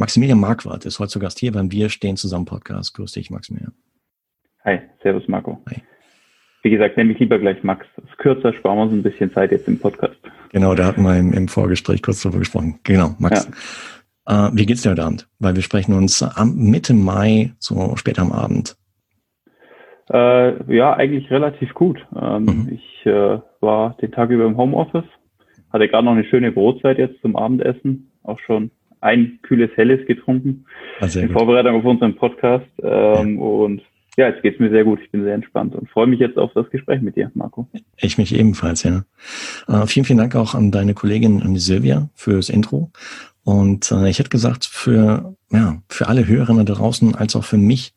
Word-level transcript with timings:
Maximilian 0.00 0.40
Marquardt 0.40 0.86
ist 0.86 0.98
heute 0.98 1.10
zu 1.10 1.18
Gast 1.18 1.38
hier 1.40 1.52
beim 1.52 1.70
Wir 1.70 1.90
stehen 1.90 2.16
zusammen 2.16 2.46
Podcast. 2.46 2.94
Grüß 2.94 3.12
dich, 3.12 3.30
Maximilian. 3.30 3.74
Hi, 4.64 4.78
servus 5.02 5.28
Marco. 5.28 5.62
Hi. 5.68 5.82
Wie 6.62 6.70
gesagt, 6.70 6.96
nenne 6.96 7.12
ich 7.12 7.18
lieber 7.18 7.38
gleich 7.38 7.62
Max. 7.62 7.86
Das 7.96 8.06
ist 8.06 8.16
kürzer, 8.16 8.54
sparen 8.54 8.78
wir 8.78 8.82
uns 8.84 8.92
ein 8.94 9.02
bisschen 9.02 9.30
Zeit 9.30 9.52
jetzt 9.52 9.68
im 9.68 9.78
Podcast. 9.78 10.16
Genau, 10.52 10.74
da 10.74 10.86
hatten 10.86 11.02
wir 11.02 11.18
im, 11.18 11.34
im 11.34 11.48
Vorgespräch 11.48 12.00
kurz 12.00 12.22
drüber 12.22 12.38
gesprochen. 12.38 12.80
Genau, 12.82 13.14
Max. 13.18 13.50
Ja. 14.26 14.48
Äh, 14.48 14.50
wie 14.54 14.64
geht's 14.64 14.80
dir 14.80 14.92
heute 14.92 15.04
Abend? 15.04 15.28
Weil 15.38 15.54
wir 15.54 15.62
sprechen 15.62 15.92
uns 15.92 16.22
am 16.22 16.56
Mitte 16.56 16.94
Mai, 16.94 17.52
so 17.58 17.94
später 17.96 18.22
am 18.22 18.32
Abend. 18.32 18.78
Äh, 20.10 20.74
ja, 20.74 20.94
eigentlich 20.94 21.30
relativ 21.30 21.74
gut. 21.74 21.98
Ähm, 22.18 22.44
mhm. 22.44 22.68
Ich 22.72 23.04
äh, 23.04 23.38
war 23.60 23.98
den 24.00 24.12
Tag 24.12 24.30
über 24.30 24.46
im 24.46 24.56
Homeoffice, 24.56 25.04
hatte 25.70 25.88
gerade 25.88 26.06
noch 26.06 26.12
eine 26.12 26.24
schöne 26.24 26.52
Brotzeit 26.52 26.96
jetzt 26.96 27.20
zum 27.20 27.36
Abendessen, 27.36 28.10
auch 28.22 28.38
schon 28.38 28.70
ein 29.00 29.38
kühles 29.42 29.70
Helles 29.76 30.06
getrunken 30.06 30.66
ah, 31.00 31.06
in 31.06 31.28
gut. 31.28 31.32
Vorbereitung 31.32 31.76
auf 31.76 31.84
unseren 31.84 32.16
Podcast. 32.16 32.66
Ähm, 32.82 33.36
ja. 33.36 33.42
Und 33.42 33.82
ja, 34.16 34.28
jetzt 34.28 34.42
geht's 34.42 34.58
mir 34.58 34.70
sehr 34.70 34.84
gut. 34.84 35.00
Ich 35.02 35.10
bin 35.10 35.22
sehr 35.24 35.34
entspannt 35.34 35.74
und 35.74 35.88
freue 35.88 36.06
mich 36.06 36.20
jetzt 36.20 36.36
auf 36.36 36.52
das 36.54 36.68
Gespräch 36.70 37.00
mit 37.00 37.16
dir, 37.16 37.30
Marco. 37.34 37.68
Ich 37.96 38.18
mich 38.18 38.34
ebenfalls, 38.34 38.82
ja. 38.82 39.04
Äh, 39.68 39.86
vielen, 39.86 40.04
vielen 40.04 40.18
Dank 40.18 40.36
auch 40.36 40.54
an 40.54 40.70
deine 40.70 40.94
Kollegin, 40.94 41.42
an 41.42 41.54
die 41.54 41.60
Silvia, 41.60 42.10
fürs 42.14 42.48
Intro. 42.48 42.90
Und 43.44 43.90
äh, 43.92 44.08
ich 44.08 44.18
hätte 44.18 44.30
gesagt, 44.30 44.66
für, 44.66 45.34
ja, 45.50 45.82
für 45.88 46.08
alle 46.08 46.26
Hörerinnen 46.26 46.66
da 46.66 46.74
draußen, 46.74 47.14
als 47.14 47.36
auch 47.36 47.44
für 47.44 47.56
mich, 47.56 47.94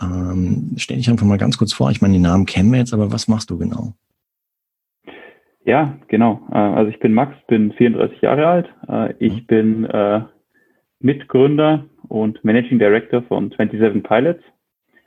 ähm, 0.00 0.72
stell 0.76 0.96
dich 0.96 1.10
einfach 1.10 1.26
mal 1.26 1.38
ganz 1.38 1.58
kurz 1.58 1.72
vor. 1.72 1.90
Ich 1.90 2.00
meine, 2.00 2.14
die 2.14 2.20
Namen 2.20 2.46
kennen 2.46 2.70
wir 2.70 2.78
jetzt, 2.78 2.94
aber 2.94 3.12
was 3.12 3.28
machst 3.28 3.50
du 3.50 3.58
genau? 3.58 3.94
Ja, 5.64 5.98
genau. 6.08 6.40
Äh, 6.50 6.56
also 6.56 6.90
ich 6.90 6.98
bin 6.98 7.12
Max, 7.12 7.36
bin 7.46 7.72
34 7.72 8.22
Jahre 8.22 8.46
alt. 8.46 8.68
Äh, 8.88 9.14
ich 9.18 9.42
mhm. 9.42 9.46
bin 9.46 9.84
äh, 9.84 10.22
Mitgründer 11.00 11.84
und 12.08 12.42
Managing 12.44 12.78
Director 12.78 13.22
von 13.22 13.50
27 13.50 14.02
Pilots. 14.02 14.42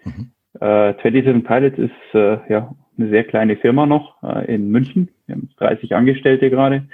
Mhm. 0.05 0.31
Äh, 0.59 0.93
27 1.01 1.43
Pilots 1.43 1.77
ist 1.77 2.15
äh, 2.15 2.37
ja 2.49 2.73
eine 2.97 3.09
sehr 3.09 3.23
kleine 3.23 3.57
Firma 3.57 3.85
noch 3.85 4.21
äh, 4.23 4.53
in 4.53 4.69
München. 4.69 5.09
Wir 5.25 5.35
haben 5.35 5.49
30 5.57 5.95
Angestellte 5.95 6.49
gerade. 6.49 6.87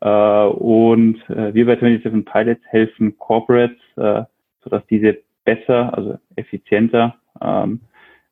Äh, 0.00 0.44
und 0.46 1.18
äh, 1.30 1.54
wir 1.54 1.66
bei 1.66 1.76
27 1.76 2.24
Pilots 2.24 2.62
helfen 2.66 3.18
Corporates, 3.18 3.78
äh, 3.96 4.24
sodass 4.62 4.86
diese 4.86 5.18
besser, 5.44 5.96
also 5.96 6.18
effizienter 6.36 7.16
ähm, 7.40 7.80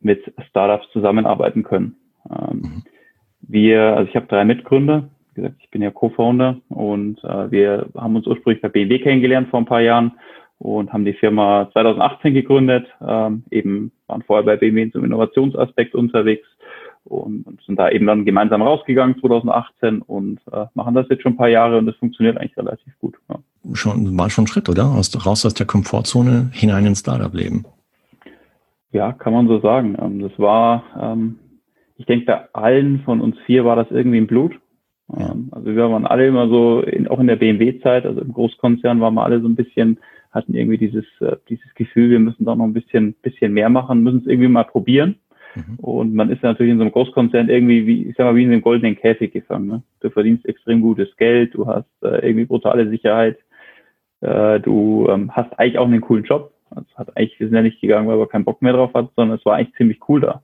mit 0.00 0.32
Startups 0.48 0.90
zusammenarbeiten 0.92 1.62
können. 1.62 1.96
Ähm, 2.30 2.58
mhm. 2.58 2.82
Wir, 3.40 3.96
also 3.96 4.08
ich 4.08 4.16
habe 4.16 4.26
drei 4.26 4.44
Mitgründer. 4.44 5.08
Gesagt, 5.36 5.56
ich 5.60 5.70
bin 5.70 5.82
ja 5.82 5.90
Co-Founder 5.90 6.56
und 6.70 7.22
äh, 7.22 7.50
wir 7.50 7.86
haben 7.94 8.16
uns 8.16 8.26
ursprünglich 8.26 8.62
bei 8.62 8.68
BMW 8.68 8.98
kennengelernt 8.98 9.48
vor 9.50 9.60
ein 9.60 9.66
paar 9.66 9.82
Jahren 9.82 10.12
und 10.58 10.92
haben 10.92 11.04
die 11.04 11.12
Firma 11.12 11.68
2018 11.72 12.34
gegründet, 12.34 12.86
ähm, 13.06 13.44
eben 13.50 13.92
waren 14.06 14.22
vorher 14.22 14.44
bei 14.44 14.56
BMW 14.56 14.90
zum 14.90 15.04
Innovationsaspekt 15.04 15.94
unterwegs 15.94 16.48
und, 17.04 17.46
und 17.46 17.60
sind 17.62 17.78
da 17.78 17.90
eben 17.90 18.06
dann 18.06 18.24
gemeinsam 18.24 18.62
rausgegangen 18.62 19.18
2018 19.20 20.02
und 20.02 20.40
äh, 20.52 20.66
machen 20.74 20.94
das 20.94 21.06
jetzt 21.10 21.22
schon 21.22 21.34
ein 21.34 21.36
paar 21.36 21.48
Jahre 21.48 21.78
und 21.78 21.86
das 21.86 21.96
funktioniert 21.96 22.38
eigentlich 22.38 22.56
relativ 22.56 22.98
gut. 22.98 23.16
Ja. 23.28 23.38
Schon, 23.74 24.16
war 24.16 24.30
schon 24.30 24.44
ein 24.44 24.48
Schritt, 24.48 24.68
oder? 24.68 24.86
Aus, 24.86 25.14
raus 25.26 25.44
aus 25.44 25.54
der 25.54 25.66
Komfortzone 25.66 26.50
hinein 26.52 26.86
ins 26.86 27.00
Startup-Leben. 27.00 27.64
Ja, 28.92 29.12
kann 29.12 29.32
man 29.32 29.48
so 29.48 29.60
sagen. 29.60 29.96
Ähm, 30.00 30.20
das 30.20 30.32
war, 30.38 30.84
ähm, 31.00 31.38
ich 31.96 32.06
denke, 32.06 32.26
bei 32.26 32.48
allen 32.54 33.00
von 33.00 33.20
uns 33.20 33.36
vier 33.44 33.64
war 33.64 33.76
das 33.76 33.90
irgendwie 33.90 34.18
im 34.18 34.26
Blut. 34.26 34.58
Ähm, 35.14 35.48
also 35.50 35.66
wir 35.66 35.90
waren 35.90 36.06
alle 36.06 36.26
immer 36.26 36.48
so, 36.48 36.80
in, 36.80 37.08
auch 37.08 37.20
in 37.20 37.26
der 37.26 37.36
BMW-Zeit, 37.36 38.06
also 38.06 38.20
im 38.20 38.32
Großkonzern 38.32 39.00
waren 39.00 39.14
wir 39.14 39.24
alle 39.24 39.40
so 39.40 39.48
ein 39.48 39.56
bisschen 39.56 39.98
hatten 40.36 40.54
irgendwie 40.54 40.78
dieses, 40.78 41.04
äh, 41.20 41.36
dieses 41.48 41.74
Gefühl, 41.74 42.10
wir 42.10 42.18
müssen 42.20 42.44
da 42.44 42.54
noch 42.54 42.64
ein 42.64 42.74
bisschen, 42.74 43.14
bisschen 43.14 43.52
mehr 43.52 43.68
machen, 43.68 44.02
müssen 44.02 44.20
es 44.20 44.26
irgendwie 44.26 44.48
mal 44.48 44.64
probieren. 44.64 45.16
Mhm. 45.56 45.76
Und 45.78 46.14
man 46.14 46.30
ist 46.30 46.42
natürlich 46.42 46.72
in 46.72 46.78
so 46.78 46.82
einem 46.82 46.92
Großkonzern 46.92 47.48
irgendwie, 47.48 47.86
wie, 47.86 48.04
ich 48.04 48.16
sag 48.16 48.24
mal, 48.24 48.36
wie 48.36 48.44
in 48.44 48.52
einem 48.52 48.62
goldenen 48.62 48.96
Käfig 48.96 49.32
gefangen. 49.32 49.66
Ne? 49.66 49.82
Du 50.00 50.10
verdienst 50.10 50.46
extrem 50.46 50.82
gutes 50.82 51.16
Geld, 51.16 51.54
du 51.54 51.66
hast 51.66 51.88
äh, 52.02 52.26
irgendwie 52.26 52.44
brutale 52.44 52.88
Sicherheit, 52.88 53.38
äh, 54.20 54.60
du 54.60 55.08
ähm, 55.08 55.34
hast 55.34 55.58
eigentlich 55.58 55.78
auch 55.78 55.86
einen 55.86 56.02
coolen 56.02 56.24
Job. 56.24 56.52
Also 56.70 56.86
hat 56.96 57.16
eigentlich, 57.16 57.40
wir 57.40 57.46
sind 57.48 57.56
ja 57.56 57.62
nicht 57.62 57.80
gegangen, 57.80 58.08
weil 58.08 58.18
wir 58.18 58.28
keinen 58.28 58.44
Bock 58.44 58.60
mehr 58.60 58.74
drauf 58.74 58.92
hatten, 58.92 59.10
sondern 59.16 59.38
es 59.38 59.46
war 59.46 59.54
eigentlich 59.54 59.76
ziemlich 59.76 60.00
cool 60.08 60.20
da. 60.20 60.42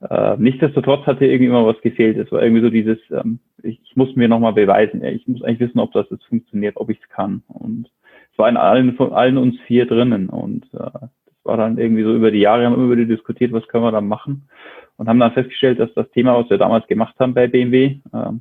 Äh, 0.00 0.36
nichtsdestotrotz 0.38 1.06
hatte 1.06 1.24
irgendwie 1.24 1.46
immer 1.46 1.66
was 1.66 1.80
gefehlt. 1.80 2.18
Es 2.18 2.30
war 2.30 2.42
irgendwie 2.42 2.62
so 2.62 2.70
dieses, 2.70 2.98
ähm, 3.10 3.38
ich, 3.62 3.80
ich 3.82 3.96
muss 3.96 4.14
mir 4.14 4.28
nochmal 4.28 4.52
beweisen, 4.52 5.02
ich 5.02 5.26
muss 5.26 5.42
eigentlich 5.42 5.60
wissen, 5.60 5.80
ob 5.80 5.92
das 5.92 6.06
jetzt 6.10 6.24
funktioniert, 6.24 6.76
ob 6.76 6.90
ich 6.90 7.00
es 7.02 7.08
kann. 7.08 7.42
Und 7.48 7.88
es 8.32 8.38
war 8.38 8.48
in 8.48 8.58
allen 8.58 8.94
von 8.94 9.12
allen 9.12 9.38
uns 9.38 9.58
vier 9.66 9.86
drinnen 9.86 10.28
und 10.28 10.64
äh, 10.74 10.90
das 10.90 11.10
war 11.44 11.56
dann 11.56 11.78
irgendwie 11.78 12.02
so 12.02 12.14
über 12.14 12.30
die 12.30 12.40
Jahre 12.40 12.66
haben 12.66 12.76
wir 12.76 12.84
über 12.84 12.96
die 12.96 13.06
diskutiert, 13.06 13.52
was 13.52 13.66
können 13.68 13.84
wir 13.84 13.92
da 13.92 14.02
machen 14.02 14.48
und 14.96 15.08
haben 15.08 15.18
dann 15.18 15.32
festgestellt, 15.32 15.80
dass 15.80 15.92
das 15.94 16.10
Thema, 16.10 16.36
was 16.38 16.50
wir 16.50 16.58
damals 16.58 16.86
gemacht 16.86 17.14
haben 17.18 17.32
bei 17.32 17.46
BMW, 17.46 18.00
äh, 18.12 18.32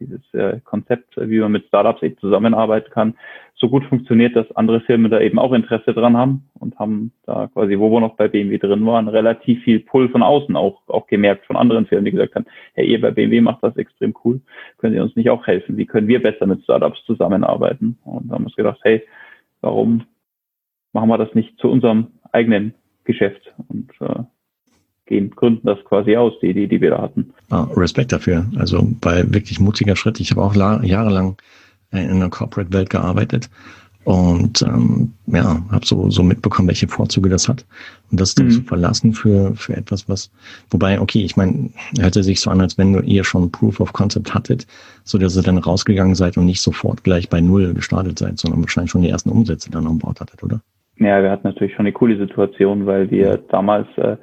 dieses 0.00 0.34
äh, 0.34 0.60
Konzept, 0.64 1.16
wie 1.16 1.38
man 1.38 1.52
mit 1.52 1.66
Startups 1.66 2.02
zusammenarbeiten 2.20 2.90
kann, 2.90 3.14
so 3.60 3.68
gut 3.68 3.84
funktioniert, 3.86 4.36
dass 4.36 4.50
andere 4.52 4.80
Firmen 4.80 5.10
da 5.10 5.20
eben 5.20 5.38
auch 5.38 5.52
Interesse 5.52 5.92
dran 5.92 6.16
haben 6.16 6.48
und 6.54 6.78
haben 6.78 7.12
da 7.26 7.48
quasi, 7.48 7.78
wo 7.78 7.90
wir 7.90 8.00
noch 8.00 8.14
bei 8.14 8.28
BMW 8.28 8.56
drin 8.58 8.86
waren, 8.86 9.08
relativ 9.08 9.62
viel 9.64 9.80
Pull 9.80 10.08
von 10.10 10.22
außen 10.22 10.54
auch, 10.54 10.80
auch 10.86 11.08
gemerkt 11.08 11.46
von 11.46 11.56
anderen 11.56 11.86
Firmen, 11.86 12.04
die 12.04 12.12
gesagt 12.12 12.36
haben, 12.36 12.46
hey, 12.74 12.86
ihr 12.86 13.00
bei 13.00 13.10
BMW 13.10 13.40
macht 13.40 13.62
das 13.62 13.76
extrem 13.76 14.14
cool, 14.24 14.40
können 14.78 14.94
Sie 14.94 15.00
uns 15.00 15.16
nicht 15.16 15.30
auch 15.30 15.46
helfen? 15.46 15.76
Wie 15.76 15.86
können 15.86 16.06
wir 16.06 16.22
besser 16.22 16.46
mit 16.46 16.62
Startups 16.62 17.04
zusammenarbeiten? 17.04 17.98
Und 18.04 18.28
da 18.28 18.34
haben 18.34 18.42
wir 18.42 18.46
uns 18.46 18.56
gedacht, 18.56 18.78
hey, 18.82 19.02
warum 19.60 20.04
machen 20.92 21.08
wir 21.08 21.18
das 21.18 21.34
nicht 21.34 21.58
zu 21.58 21.68
unserem 21.68 22.08
eigenen 22.30 22.74
Geschäft 23.04 23.52
und 23.68 23.90
äh, 24.00 24.22
gehen, 25.06 25.30
gründen 25.30 25.66
das 25.66 25.82
quasi 25.84 26.16
aus, 26.16 26.34
die 26.40 26.48
Idee, 26.50 26.68
die 26.68 26.80
wir 26.80 26.90
da 26.90 27.02
hatten. 27.02 27.32
Ah, 27.50 27.66
Respekt 27.74 28.12
dafür. 28.12 28.46
Also 28.56 28.86
bei 29.00 29.24
wirklich 29.32 29.58
mutiger 29.58 29.96
Schritt. 29.96 30.20
Ich 30.20 30.30
habe 30.30 30.42
auch 30.42 30.54
jahrelang 30.54 31.38
in 31.92 32.20
der 32.20 32.28
Corporate-Welt 32.28 32.90
gearbeitet 32.90 33.48
und 34.08 34.62
ähm, 34.62 35.12
ja, 35.26 35.62
habe 35.70 35.84
so, 35.84 36.08
so 36.08 36.22
mitbekommen, 36.22 36.68
welche 36.68 36.88
Vorzüge 36.88 37.28
das 37.28 37.46
hat. 37.46 37.66
Und 38.10 38.18
das 38.18 38.34
dann 38.34 38.46
mhm. 38.46 38.52
zu 38.52 38.62
verlassen 38.62 39.12
für, 39.12 39.54
für 39.54 39.76
etwas, 39.76 40.08
was, 40.08 40.32
wobei, 40.70 40.98
okay, 40.98 41.22
ich 41.22 41.36
meine, 41.36 41.68
hörte 42.00 42.22
sich 42.22 42.40
so 42.40 42.50
an, 42.50 42.62
als 42.62 42.78
wenn 42.78 43.02
ihr 43.04 43.22
schon 43.22 43.52
Proof 43.52 43.80
of 43.80 43.92
Concept 43.92 44.32
hattet, 44.32 44.66
so 45.04 45.18
dass 45.18 45.36
ihr 45.36 45.42
dann 45.42 45.58
rausgegangen 45.58 46.14
seid 46.14 46.38
und 46.38 46.46
nicht 46.46 46.62
sofort 46.62 47.04
gleich 47.04 47.28
bei 47.28 47.42
Null 47.42 47.74
gestartet 47.74 48.18
seid, 48.18 48.38
sondern 48.38 48.62
wahrscheinlich 48.62 48.92
schon 48.92 49.02
die 49.02 49.10
ersten 49.10 49.28
Umsätze 49.28 49.70
dann 49.70 49.86
am 49.86 49.98
Bord 49.98 50.20
hattet, 50.20 50.42
oder? 50.42 50.62
Ja, 50.96 51.22
wir 51.22 51.30
hatten 51.30 51.46
natürlich 51.46 51.74
schon 51.74 51.84
eine 51.84 51.92
coole 51.92 52.16
Situation, 52.16 52.86
weil 52.86 53.10
wir 53.10 53.38
damals 53.50 53.86
äh, 53.98 54.16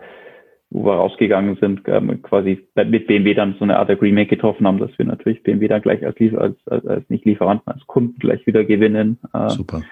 wo 0.70 0.86
wir 0.86 0.96
rausgegangen 0.96 1.58
sind, 1.58 1.82
ähm, 1.86 2.22
quasi 2.22 2.68
mit 2.76 3.08
BMW 3.08 3.34
dann 3.34 3.56
so 3.58 3.64
eine 3.64 3.78
Art 3.78 3.90
Agreement 3.90 4.30
getroffen 4.30 4.68
haben, 4.68 4.80
dass 4.80 4.98
wir 4.98 5.06
natürlich 5.06 5.44
BMW 5.44 5.68
dann 5.68 5.82
gleich 5.82 6.06
als, 6.06 6.18
Liefer 6.20 6.42
als, 6.42 6.56
als, 6.68 6.86
als 6.86 7.10
nicht 7.10 7.26
Lieferanten, 7.26 7.72
als 7.72 7.86
Kunden 7.88 8.18
gleich 8.20 8.46
wieder 8.48 8.64
gewinnen. 8.64 9.20
Äh, 9.34 9.50
Super. 9.50 9.84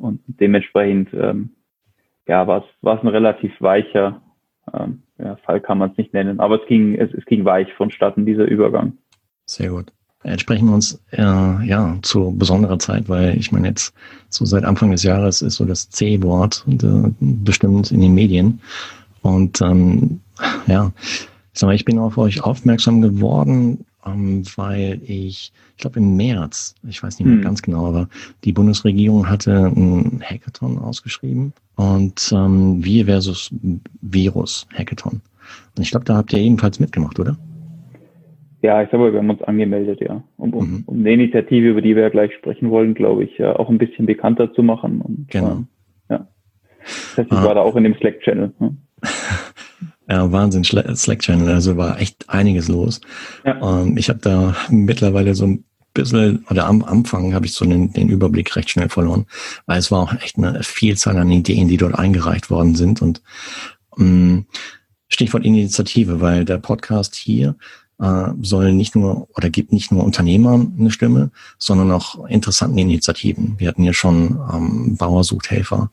Und 0.00 0.20
dementsprechend, 0.26 1.12
ähm, 1.14 1.50
ja, 2.26 2.46
war 2.46 2.64
es 2.82 3.02
ein 3.02 3.08
relativ 3.08 3.52
weicher 3.60 4.22
ähm, 4.72 5.02
ja, 5.18 5.36
Fall, 5.36 5.60
kann 5.60 5.78
man 5.78 5.90
es 5.90 5.96
nicht 5.96 6.12
nennen, 6.12 6.40
aber 6.40 6.60
es 6.60 6.68
ging 6.68 6.94
es, 6.94 7.12
es 7.14 7.24
ging 7.24 7.44
weich 7.44 7.72
vonstatten 7.74 8.26
dieser 8.26 8.44
Übergang. 8.44 8.98
Sehr 9.44 9.70
gut. 9.70 9.92
Jetzt 10.24 10.42
sprechen 10.42 10.68
wir 10.68 10.74
uns 10.74 11.02
äh, 11.10 11.66
ja 11.66 11.96
zu 12.02 12.36
besonderer 12.36 12.78
Zeit, 12.78 13.08
weil 13.08 13.36
ich 13.36 13.50
meine 13.50 13.68
jetzt 13.68 13.92
so 14.28 14.44
seit 14.44 14.64
Anfang 14.64 14.92
des 14.92 15.02
Jahres 15.02 15.42
ist 15.42 15.56
so 15.56 15.64
das 15.64 15.90
C-Wort 15.90 16.64
äh, 16.68 17.10
bestimmt 17.18 17.90
in 17.90 18.00
den 18.00 18.14
Medien. 18.14 18.60
Und 19.22 19.60
ähm, 19.60 20.20
ja, 20.66 20.92
ich 21.72 21.84
bin 21.84 21.98
auf 21.98 22.18
euch 22.18 22.42
aufmerksam 22.42 23.00
geworden, 23.00 23.84
ähm, 24.04 24.42
weil 24.56 25.00
ich, 25.04 25.52
ich 25.76 25.76
glaube 25.76 26.00
im 26.00 26.16
März, 26.16 26.74
ich 26.88 27.02
weiß 27.02 27.18
nicht 27.18 27.26
mehr 27.26 27.36
hm. 27.36 27.44
ganz 27.44 27.62
genau, 27.62 27.86
aber 27.86 28.08
die 28.44 28.52
Bundesregierung 28.52 29.28
hatte 29.28 29.66
ein 29.66 30.22
Hackathon 30.22 30.78
ausgeschrieben 30.78 31.52
und 31.76 32.32
ähm, 32.34 32.84
Wir 32.84 33.06
versus 33.06 33.50
Virus 34.00 34.66
Hackathon. 34.74 35.20
Und 35.76 35.82
ich 35.82 35.90
glaube, 35.90 36.04
da 36.04 36.16
habt 36.16 36.32
ihr 36.32 36.40
ebenfalls 36.40 36.80
mitgemacht, 36.80 37.18
oder? 37.18 37.36
Ja, 38.62 38.80
ich 38.80 38.90
glaube, 38.90 39.12
wir 39.12 39.18
haben 39.18 39.30
uns 39.30 39.42
angemeldet, 39.42 40.00
ja. 40.00 40.22
Um, 40.36 40.54
um, 40.54 40.70
mhm. 40.70 40.82
um 40.86 40.98
eine 41.00 41.12
Initiative, 41.12 41.68
über 41.68 41.82
die 41.82 41.96
wir 41.96 42.02
ja 42.02 42.08
gleich 42.10 42.32
sprechen 42.34 42.70
wollen, 42.70 42.94
glaube 42.94 43.24
ich, 43.24 43.42
auch 43.42 43.68
ein 43.68 43.78
bisschen 43.78 44.06
bekannter 44.06 44.52
zu 44.52 44.62
machen. 44.62 45.00
Und, 45.00 45.28
genau. 45.28 45.52
Ähm, 45.52 45.66
ja. 46.08 46.28
Das 46.80 47.18
heißt, 47.18 47.32
ich 47.32 47.38
ah. 47.38 47.44
war 47.44 47.54
da 47.56 47.62
auch 47.62 47.74
in 47.74 47.84
dem 47.84 47.96
Slack-Channel. 47.96 48.52
Hm. 48.58 48.76
Ja, 50.08 50.30
Wahnsinn, 50.30 50.64
Slack-Channel, 50.64 51.48
also 51.48 51.76
war 51.76 52.00
echt 52.00 52.28
einiges 52.28 52.68
los. 52.68 53.00
Ja. 53.44 53.82
Ähm, 53.82 53.96
ich 53.96 54.08
habe 54.08 54.18
da 54.18 54.54
mittlerweile 54.68 55.34
so 55.34 55.46
ein 55.46 55.64
bisschen, 55.94 56.44
oder 56.50 56.66
am 56.66 56.82
Anfang 56.82 57.34
habe 57.34 57.46
ich 57.46 57.52
so 57.52 57.64
den, 57.64 57.92
den, 57.92 58.08
Überblick 58.08 58.54
recht 58.56 58.70
schnell 58.70 58.88
verloren, 58.88 59.26
weil 59.66 59.78
es 59.78 59.90
war 59.90 60.00
auch 60.00 60.14
echt 60.14 60.38
eine 60.38 60.62
Vielzahl 60.62 61.16
an 61.18 61.30
Ideen, 61.30 61.68
die 61.68 61.76
dort 61.76 61.94
eingereicht 61.94 62.50
worden 62.50 62.74
sind. 62.74 63.00
Und 63.00 63.22
ähm, 63.98 64.46
Stichwort 65.08 65.44
Initiative, 65.44 66.20
weil 66.20 66.44
der 66.44 66.58
Podcast 66.58 67.14
hier 67.14 67.54
äh, 68.00 68.30
soll 68.40 68.72
nicht 68.72 68.96
nur 68.96 69.28
oder 69.36 69.50
gibt 69.50 69.72
nicht 69.72 69.92
nur 69.92 70.04
Unternehmern 70.04 70.74
eine 70.78 70.90
Stimme, 70.90 71.30
sondern 71.58 71.90
auch 71.92 72.26
interessanten 72.26 72.78
Initiativen. 72.78 73.54
Wir 73.58 73.68
hatten 73.68 73.84
ja 73.84 73.92
schon 73.92 74.38
ähm, 74.52 74.96
Bauer 74.96 75.24
sucht 75.24 75.50
Helfer 75.50 75.90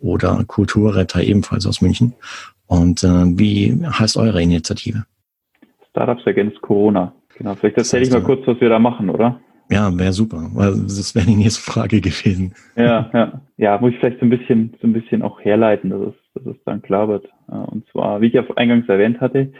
oder 0.00 0.44
Kulturretter 0.46 1.22
ebenfalls 1.22 1.66
aus 1.66 1.80
München. 1.80 2.14
Und 2.66 3.04
äh, 3.04 3.38
wie 3.38 3.78
heißt 3.84 4.16
eure 4.16 4.42
Initiative? 4.42 5.04
Startups 5.90 6.26
Against 6.26 6.60
Corona. 6.62 7.12
Genau, 7.36 7.54
vielleicht 7.54 7.78
erzähle 7.78 8.04
ich 8.04 8.10
mal 8.10 8.22
kurz, 8.22 8.46
was 8.46 8.60
wir 8.60 8.68
da 8.68 8.78
machen, 8.78 9.10
oder? 9.10 9.40
Ja, 9.70 9.96
wäre 9.98 10.12
super, 10.12 10.50
weil 10.52 10.72
das 10.82 11.14
wäre 11.14 11.26
die 11.26 11.36
nächste 11.36 11.62
Frage 11.62 12.00
gewesen. 12.00 12.54
Ja, 12.76 13.10
ja. 13.14 13.40
Ja, 13.56 13.78
muss 13.78 13.92
ich 13.92 13.98
vielleicht 14.00 14.20
so 14.20 14.26
ein 14.26 14.30
bisschen, 14.30 14.74
so 14.80 14.86
ein 14.86 14.92
bisschen 14.92 15.22
auch 15.22 15.40
herleiten, 15.40 15.90
dass 15.90 16.00
es, 16.00 16.14
dass 16.34 16.54
es 16.54 16.64
dann 16.64 16.82
klar 16.82 17.08
wird. 17.08 17.26
Und 17.46 17.88
zwar, 17.90 18.20
wie 18.20 18.26
ich 18.26 18.38
auf 18.38 18.56
eingangs 18.56 18.88
erwähnt 18.88 19.20
hatte, 19.20 19.52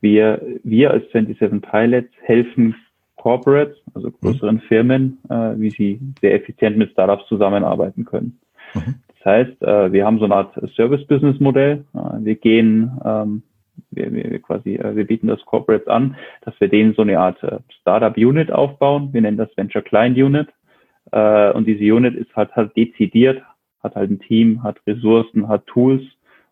wir, 0.00 0.40
wir 0.62 0.90
als 0.90 1.04
27 1.12 1.62
Pilots 1.62 2.10
helfen 2.22 2.74
Corporates, 3.16 3.76
also 3.94 4.10
größeren 4.10 4.56
mhm. 4.56 4.60
Firmen, 4.60 5.18
äh, 5.28 5.58
wie 5.58 5.70
sie 5.70 6.00
sehr 6.20 6.34
effizient 6.34 6.78
mit 6.78 6.92
Startups 6.92 7.26
zusammenarbeiten 7.28 8.04
können. 8.04 8.38
Mhm. 8.74 8.94
Das 9.16 9.24
heißt, 9.24 9.62
äh, 9.62 9.92
wir 9.92 10.06
haben 10.06 10.18
so 10.18 10.24
eine 10.24 10.36
Art 10.36 10.54
Service-Business-Modell. 10.76 11.84
Äh, 11.94 11.98
wir 12.24 12.36
gehen, 12.36 12.92
ähm, 13.04 13.42
wir, 13.90 14.12
wir 14.12 14.38
quasi, 14.38 14.76
äh, 14.76 14.94
wir 14.94 15.06
bieten 15.06 15.26
das 15.26 15.44
Corporates 15.44 15.88
an, 15.88 16.16
dass 16.42 16.58
wir 16.60 16.68
denen 16.68 16.94
so 16.94 17.02
eine 17.02 17.18
Art 17.18 17.42
äh, 17.42 17.58
Startup-Unit 17.80 18.52
aufbauen. 18.52 19.12
Wir 19.12 19.20
nennen 19.20 19.36
das 19.36 19.54
Venture 19.56 19.82
Client 19.82 20.16
Unit. 20.16 20.48
Äh, 21.10 21.50
und 21.52 21.66
diese 21.66 21.92
Unit 21.92 22.14
ist 22.14 22.34
halt 22.36 22.54
halt 22.54 22.76
dezidiert, 22.76 23.42
hat 23.82 23.96
halt 23.96 24.10
ein 24.10 24.20
Team, 24.20 24.62
hat 24.62 24.78
Ressourcen, 24.86 25.48
hat 25.48 25.66
Tools, 25.66 26.02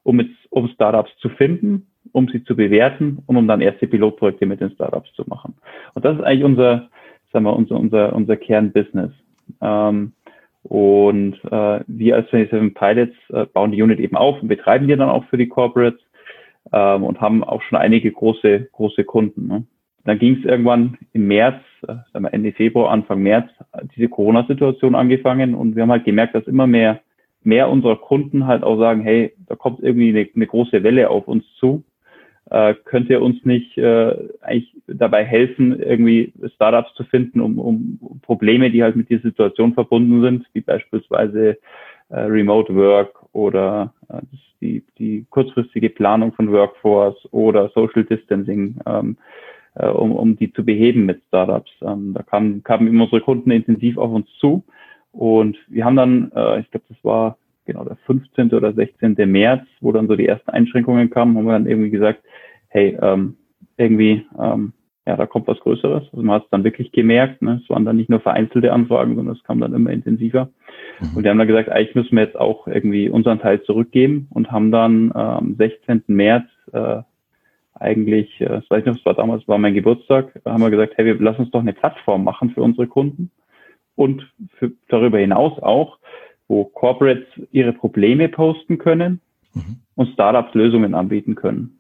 um, 0.03 0.17
mit, 0.17 0.31
um 0.51 0.69
Startups 0.69 1.17
zu 1.19 1.29
finden 1.29 1.87
um 2.13 2.29
sie 2.29 2.45
zu 2.45 2.57
bewerten 2.57 3.19
und 3.27 3.37
um 3.37 3.49
dann 3.49 3.61
erste 3.61 3.87
Pilotprojekte 3.87 4.47
mit 4.47 4.61
den 4.61 4.71
Startups 4.71 5.13
zu 5.15 5.25
machen. 5.27 5.55
Und 5.95 6.05
das 6.05 6.17
ist 6.17 6.25
eigentlich 6.25 6.45
unser, 6.45 6.89
sagen 7.33 7.45
wir, 7.45 7.57
unser, 7.57 7.79
unser, 7.79 8.15
unser 8.15 8.37
Kernbusiness. 8.37 9.13
Ähm, 9.61 10.13
und 10.63 11.35
äh, 11.45 11.81
wir 11.87 12.17
als 12.17 12.31
27 12.31 12.75
Pilots 12.75 13.15
äh, 13.31 13.47
bauen 13.47 13.71
die 13.71 13.83
Unit 13.83 14.01
eben 14.01 14.17
auf 14.17 14.43
und 14.43 14.49
betreiben 14.49 14.89
die 14.89 14.97
dann 14.97 15.09
auch 15.09 15.25
für 15.27 15.37
die 15.37 15.47
Corporates 15.47 16.01
ähm, 16.73 17.05
und 17.05 17.21
haben 17.21 17.45
auch 17.45 17.63
schon 17.63 17.79
einige 17.79 18.11
große, 18.11 18.69
große 18.73 19.05
Kunden. 19.05 19.47
Ne? 19.47 19.65
Dann 20.05 20.19
ging 20.19 20.39
es 20.39 20.45
irgendwann 20.45 20.99
im 21.13 21.29
März, 21.29 21.61
äh, 21.83 21.95
sagen 22.13 22.25
wir 22.25 22.35
Ende 22.35 22.53
Februar, 22.53 22.91
Anfang 22.91 23.23
März, 23.23 23.49
diese 23.97 24.09
Corona-Situation 24.09 24.95
angefangen 24.95 25.55
und 25.55 25.77
wir 25.77 25.83
haben 25.83 25.93
halt 25.93 26.05
gemerkt, 26.05 26.35
dass 26.35 26.47
immer 26.47 26.67
mehr, 26.67 27.01
mehr 27.43 27.69
unserer 27.69 27.97
Kunden 27.97 28.47
halt 28.47 28.65
auch 28.65 28.79
sagen, 28.79 29.03
hey, 29.03 29.35
da 29.47 29.55
kommt 29.55 29.81
irgendwie 29.81 30.09
eine, 30.09 30.29
eine 30.35 30.47
große 30.47 30.83
Welle 30.83 31.11
auf 31.11 31.29
uns 31.29 31.45
zu 31.61 31.85
äh, 32.51 32.75
könnt 32.85 33.11
ihr 33.11 33.23
uns 33.23 33.45
nicht 33.45 33.77
äh, 33.77 34.15
eigentlich 34.41 34.75
dabei 34.87 35.25
helfen, 35.25 35.81
irgendwie 35.81 36.33
Startups 36.55 36.95
zu 36.95 37.05
finden, 37.05 37.41
um, 37.41 37.59
um 37.59 38.21
Probleme, 38.23 38.71
die 38.71 38.83
halt 38.83 38.97
mit 38.97 39.11
dieser 39.11 39.23
Situation 39.23 39.75
verbunden 39.75 40.23
sind, 40.23 40.47
wie 40.53 40.61
beispielsweise 40.61 41.59
äh, 42.09 42.21
Remote 42.21 42.75
Work 42.75 43.25
oder 43.33 43.93
äh, 44.09 44.21
die, 44.61 44.85
die 44.99 45.27
kurzfristige 45.31 45.91
Planung 45.91 46.33
von 46.33 46.51
Workforce 46.53 47.17
oder 47.33 47.69
Social 47.71 48.05
Distancing, 48.05 48.77
ähm, 48.87 49.17
äh, 49.75 49.89
um, 49.89 50.13
um 50.13 50.37
die 50.37 50.53
zu 50.53 50.65
beheben 50.65 51.05
mit 51.05 51.23
Startups. 51.29 51.71
Ähm, 51.83 52.15
da 52.15 52.23
kamen, 52.23 52.63
kamen 52.63 52.87
immer 52.87 53.05
unsere 53.05 53.23
Kunden 53.23 53.51
intensiv 53.51 53.99
auf 53.99 54.13
uns 54.13 54.29
zu 54.39 54.65
und 55.11 55.59
wir 55.69 55.85
haben 55.85 55.97
dann, 55.97 56.31
äh, 56.35 56.61
ich 56.61 56.71
glaube, 56.71 56.87
das 56.89 56.99
war 57.03 57.39
genau 57.65 57.85
der 57.85 57.97
15. 58.07 58.53
oder 58.53 58.73
16. 58.73 59.17
März, 59.27 59.67
wo 59.81 59.93
dann 59.93 60.07
so 60.07 60.17
die 60.17 60.27
ersten 60.27 60.51
Einschränkungen 60.51 61.11
kamen, 61.11 61.37
haben 61.37 61.47
wir 61.47 61.53
dann 61.53 61.67
irgendwie 61.67 61.91
gesagt, 61.91 62.23
hey, 62.69 62.97
ähm, 63.01 63.37
irgendwie, 63.77 64.27
ähm, 64.39 64.73
ja, 65.07 65.17
da 65.17 65.27
kommt 65.27 65.47
was 65.47 65.61
Größeres. 65.61 66.05
Also 66.13 66.23
man 66.23 66.37
hat 66.37 66.45
es 66.45 66.51
dann 66.51 66.65
wirklich 66.65 66.91
gemerkt, 66.91 67.41
ne? 67.41 67.61
es 67.63 67.71
waren 67.71 67.85
dann 67.85 67.97
nicht 67.97 68.11
nur 68.11 68.21
vereinzelte 68.21 68.73
Anfragen, 68.73 69.15
sondern 69.15 69.37
es 69.37 69.45
kam 69.45 69.61
dann 69.61 69.73
immer 69.73 69.91
intensiver. 69.91 70.51
Mhm. 71.01 71.17
Und 71.17 71.23
wir 71.23 71.31
haben 71.31 71.39
dann 71.39 71.47
gesagt, 71.47 71.69
eigentlich 71.69 71.95
müssen 71.95 72.17
wir 72.17 72.25
jetzt 72.25 72.39
auch 72.39 72.67
irgendwie 72.67 73.09
unseren 73.09 73.39
Teil 73.39 73.63
zurückgeben 73.63 74.27
und 74.31 74.51
haben 74.51 74.73
dann 74.73 75.13
am 75.13 75.49
ähm, 75.51 75.57
16. 75.57 76.03
März 76.09 76.47
äh, 76.73 77.03
eigentlich, 77.75 78.41
äh, 78.41 78.47
das 78.49 78.69
weiß 78.69 78.81
ich 78.81 78.87
noch, 78.87 78.97
das 78.97 79.07
war 79.07 79.15
damals, 79.15 79.47
war 79.47 79.59
mein 79.59 79.75
Geburtstag, 79.75 80.41
haben 80.45 80.63
wir 80.63 80.71
gesagt, 80.71 80.95
hey, 80.97 81.05
wir 81.05 81.15
lassen 81.21 81.43
uns 81.43 81.51
doch 81.51 81.61
eine 81.61 81.73
Plattform 81.73 82.25
machen 82.25 82.51
für 82.51 82.63
unsere 82.63 82.89
Kunden 82.89 83.31
und 83.95 84.29
für, 84.59 84.73
darüber 84.89 85.19
hinaus 85.19 85.59
auch, 85.61 85.99
wo 86.49 86.65
Corporates 86.65 87.27
ihre 87.53 87.73
Probleme 87.73 88.29
posten 88.29 88.79
können 88.79 89.21
mhm. 89.55 89.77
und 89.95 90.09
Startups 90.11 90.55
Lösungen 90.55 90.95
anbieten 90.95 91.37
können. 91.37 91.76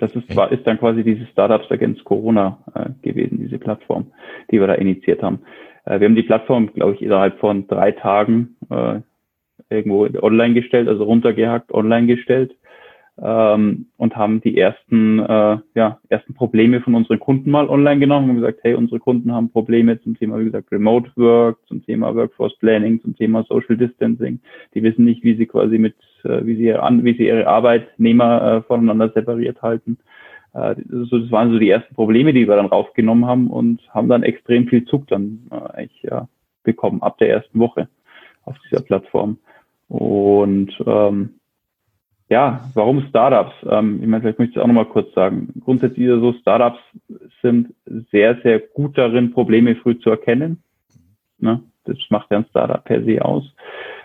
Das 0.00 0.16
ist, 0.16 0.34
war, 0.34 0.50
ist 0.50 0.66
dann 0.66 0.78
quasi 0.78 1.04
diese 1.04 1.26
Startups 1.26 1.70
Against 1.70 2.04
Corona 2.04 2.58
äh, 2.74 2.88
gewesen, 3.02 3.38
diese 3.38 3.58
Plattform, 3.58 4.12
die 4.50 4.58
wir 4.58 4.66
da 4.66 4.74
initiiert 4.74 5.22
haben. 5.22 5.40
Äh, 5.84 6.00
wir 6.00 6.06
haben 6.06 6.14
die 6.14 6.22
Plattform, 6.22 6.72
glaube 6.72 6.94
ich, 6.94 7.02
innerhalb 7.02 7.38
von 7.38 7.66
drei 7.68 7.92
Tagen 7.92 8.56
äh, 8.70 9.00
irgendwo 9.68 10.08
online 10.22 10.54
gestellt, 10.54 10.88
also 10.88 11.04
runtergehackt, 11.04 11.70
online 11.72 12.06
gestellt 12.06 12.56
ähm, 13.22 13.86
und 13.96 14.16
haben 14.16 14.40
die 14.40 14.56
ersten, 14.56 15.18
äh, 15.18 15.58
ja, 15.74 15.98
ersten 16.08 16.34
Probleme 16.34 16.80
von 16.80 16.94
unseren 16.94 17.20
Kunden 17.20 17.50
mal 17.50 17.68
online 17.68 18.00
genommen 18.00 18.30
und 18.30 18.36
gesagt, 18.36 18.60
hey, 18.62 18.74
unsere 18.74 18.98
Kunden 18.98 19.32
haben 19.32 19.50
Probleme 19.50 20.00
zum 20.00 20.16
Thema, 20.16 20.38
wie 20.38 20.44
gesagt, 20.44 20.72
Remote 20.72 21.10
Work, 21.16 21.58
zum 21.66 21.84
Thema 21.84 22.14
Workforce 22.14 22.56
Planning, 22.58 23.00
zum 23.02 23.14
Thema 23.16 23.44
Social 23.44 23.76
Distancing. 23.76 24.40
Die 24.74 24.82
wissen 24.82 25.04
nicht, 25.04 25.22
wie 25.22 25.36
sie 25.36 25.46
quasi 25.46 25.78
mit, 25.78 25.96
äh, 26.24 26.44
wie 26.46 26.56
sie 26.56 26.64
ihre, 26.64 26.82
wie 27.02 27.14
sie 27.14 27.26
ihre 27.26 27.46
Arbeitnehmer 27.46 28.42
äh, 28.42 28.62
voneinander 28.62 29.10
separiert 29.10 29.60
halten. 29.60 29.98
Äh, 30.54 30.76
so, 30.88 31.18
das 31.18 31.30
waren 31.30 31.52
so 31.52 31.58
die 31.58 31.70
ersten 31.70 31.94
Probleme, 31.94 32.32
die 32.32 32.48
wir 32.48 32.56
dann 32.56 32.66
rausgenommen 32.66 33.26
haben 33.26 33.48
und 33.48 33.82
haben 33.90 34.08
dann 34.08 34.22
extrem 34.22 34.66
viel 34.66 34.84
Zug 34.86 35.06
dann 35.08 35.46
äh, 35.50 35.78
eigentlich 35.78 36.02
ja, 36.02 36.26
bekommen 36.62 37.02
ab 37.02 37.18
der 37.18 37.28
ersten 37.28 37.58
Woche 37.58 37.88
auf 38.44 38.56
dieser 38.64 38.82
Plattform. 38.82 39.38
Und 39.88 40.72
ähm, 40.86 41.39
ja, 42.30 42.70
warum 42.74 43.02
Startups? 43.08 43.54
Ähm, 43.68 43.98
ich 44.00 44.08
meine, 44.08 44.22
vielleicht 44.22 44.38
möchte 44.38 44.52
ich 44.52 44.62
auch 44.62 44.66
nochmal 44.68 44.86
kurz 44.86 45.12
sagen. 45.14 45.48
Grundsätzlich 45.64 46.06
ist 46.06 46.20
so, 46.20 46.32
Startups 46.34 46.78
sind 47.42 47.74
sehr, 48.12 48.40
sehr 48.42 48.60
gut 48.60 48.96
darin, 48.96 49.32
Probleme 49.32 49.74
früh 49.74 49.98
zu 49.98 50.10
erkennen. 50.10 50.62
Ne? 51.38 51.60
Das 51.84 51.96
macht 52.08 52.30
ja 52.30 52.38
ein 52.38 52.46
Startup 52.48 52.84
per 52.84 53.02
se 53.04 53.24
aus. 53.24 53.52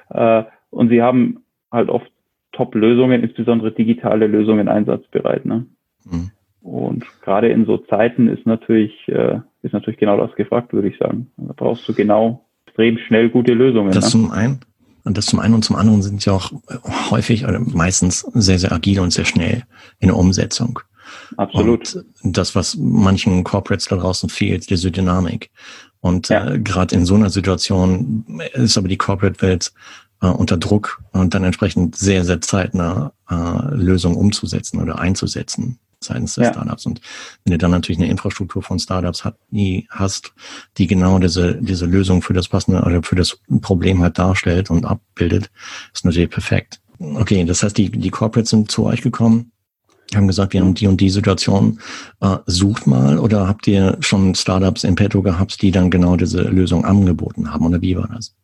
Äh, 0.09 0.43
und 0.71 0.89
sie 0.89 1.03
haben 1.03 1.43
halt 1.71 1.89
oft 1.89 2.11
Top-Lösungen, 2.51 3.21
insbesondere 3.21 3.71
digitale 3.71 4.25
Lösungen 4.25 4.69
einsatzbereit. 4.69 5.45
Ne? 5.45 5.67
Mhm. 6.05 6.31
Und 6.61 7.05
gerade 7.21 7.49
in 7.49 7.65
so 7.65 7.77
Zeiten 7.77 8.27
ist 8.27 8.47
natürlich, 8.47 9.07
äh, 9.07 9.39
ist 9.61 9.73
natürlich 9.73 9.99
genau 9.99 10.17
das 10.17 10.33
gefragt, 10.35 10.73
würde 10.73 10.87
ich 10.87 10.97
sagen. 10.97 11.31
Da 11.37 11.53
brauchst 11.55 11.87
du 11.87 11.93
genau 11.93 12.43
extrem 12.65 12.97
schnell 12.97 13.29
gute 13.29 13.53
Lösungen. 13.53 13.91
Das 13.91 14.05
ne? 14.05 14.09
zum 14.09 14.31
einen. 14.31 14.59
Und 15.05 15.17
das 15.17 15.27
zum 15.27 15.39
einen 15.39 15.53
und 15.53 15.63
zum 15.63 15.75
anderen 15.75 16.01
sind 16.01 16.21
sie 16.21 16.31
auch 16.31 16.51
häufig 17.09 17.45
oder 17.45 17.59
meistens 17.59 18.25
sehr, 18.33 18.59
sehr 18.59 18.71
agil 18.71 18.99
und 18.99 19.13
sehr 19.13 19.25
schnell 19.25 19.63
in 19.99 20.09
der 20.09 20.17
Umsetzung. 20.17 20.79
Absolut. 21.37 22.03
Und 22.23 22.37
das, 22.37 22.55
was 22.55 22.75
manchen 22.75 23.43
Corporates 23.43 23.87
da 23.87 23.95
draußen 23.95 24.29
fehlt, 24.29 24.69
diese 24.69 24.91
Dynamik. 24.91 25.51
Und 26.01 26.29
ja. 26.29 26.53
äh, 26.53 26.59
gerade 26.59 26.95
in 26.95 27.05
so 27.05 27.15
einer 27.15 27.29
Situation 27.29 28.41
ist 28.53 28.77
aber 28.77 28.87
die 28.87 28.97
Corporate-Welt 28.97 29.71
äh, 30.21 30.27
unter 30.27 30.57
Druck 30.57 31.01
und 31.11 31.33
dann 31.33 31.43
entsprechend 31.43 31.95
sehr, 31.95 32.25
sehr 32.25 32.41
zeitnah 32.41 33.13
äh, 33.29 33.75
Lösungen 33.75 34.17
umzusetzen 34.17 34.81
oder 34.81 34.99
einzusetzen 34.99 35.79
seitens 35.99 36.35
des 36.35 36.45
ja. 36.45 36.53
Startups. 36.53 36.85
Und 36.85 37.01
wenn 37.43 37.51
du 37.51 37.57
dann 37.57 37.71
natürlich 37.71 37.99
eine 37.99 38.09
Infrastruktur 38.09 38.61
von 38.61 38.79
Startups 38.79 39.25
hat, 39.25 39.37
die 39.49 39.87
hast, 39.89 40.33
die 40.77 40.87
genau 40.87 41.19
diese, 41.19 41.55
diese 41.61 41.85
Lösung 41.85 42.21
für 42.21 42.33
das 42.33 42.47
passende 42.47 42.81
oder 42.81 43.03
für 43.03 43.15
das 43.15 43.39
Problem 43.61 44.01
halt 44.01 44.17
darstellt 44.17 44.69
und 44.69 44.85
abbildet, 44.85 45.49
ist 45.93 46.05
natürlich 46.05 46.29
perfekt. 46.29 46.81
Okay, 46.99 47.43
das 47.43 47.63
heißt, 47.63 47.77
die, 47.77 47.89
die 47.89 48.09
Corporates 48.09 48.49
sind 48.49 48.71
zu 48.71 48.85
euch 48.85 49.01
gekommen, 49.01 49.51
haben 50.13 50.27
gesagt, 50.27 50.53
wir 50.53 50.61
haben 50.61 50.75
die 50.75 50.87
und 50.87 51.01
die 51.01 51.09
Situation, 51.09 51.79
äh, 52.21 52.37
sucht 52.45 52.87
mal 52.87 53.17
oder 53.17 53.47
habt 53.47 53.67
ihr 53.67 53.97
schon 54.01 54.35
Startups 54.35 54.83
in 54.83 54.95
petto 54.95 55.21
gehabt, 55.21 55.61
die 55.61 55.71
dann 55.71 55.89
genau 55.89 56.15
diese 56.15 56.43
Lösung 56.43 56.85
angeboten 56.85 57.51
haben 57.51 57.65
oder 57.65 57.81
wie 57.81 57.97
war 57.97 58.09
das? 58.13 58.35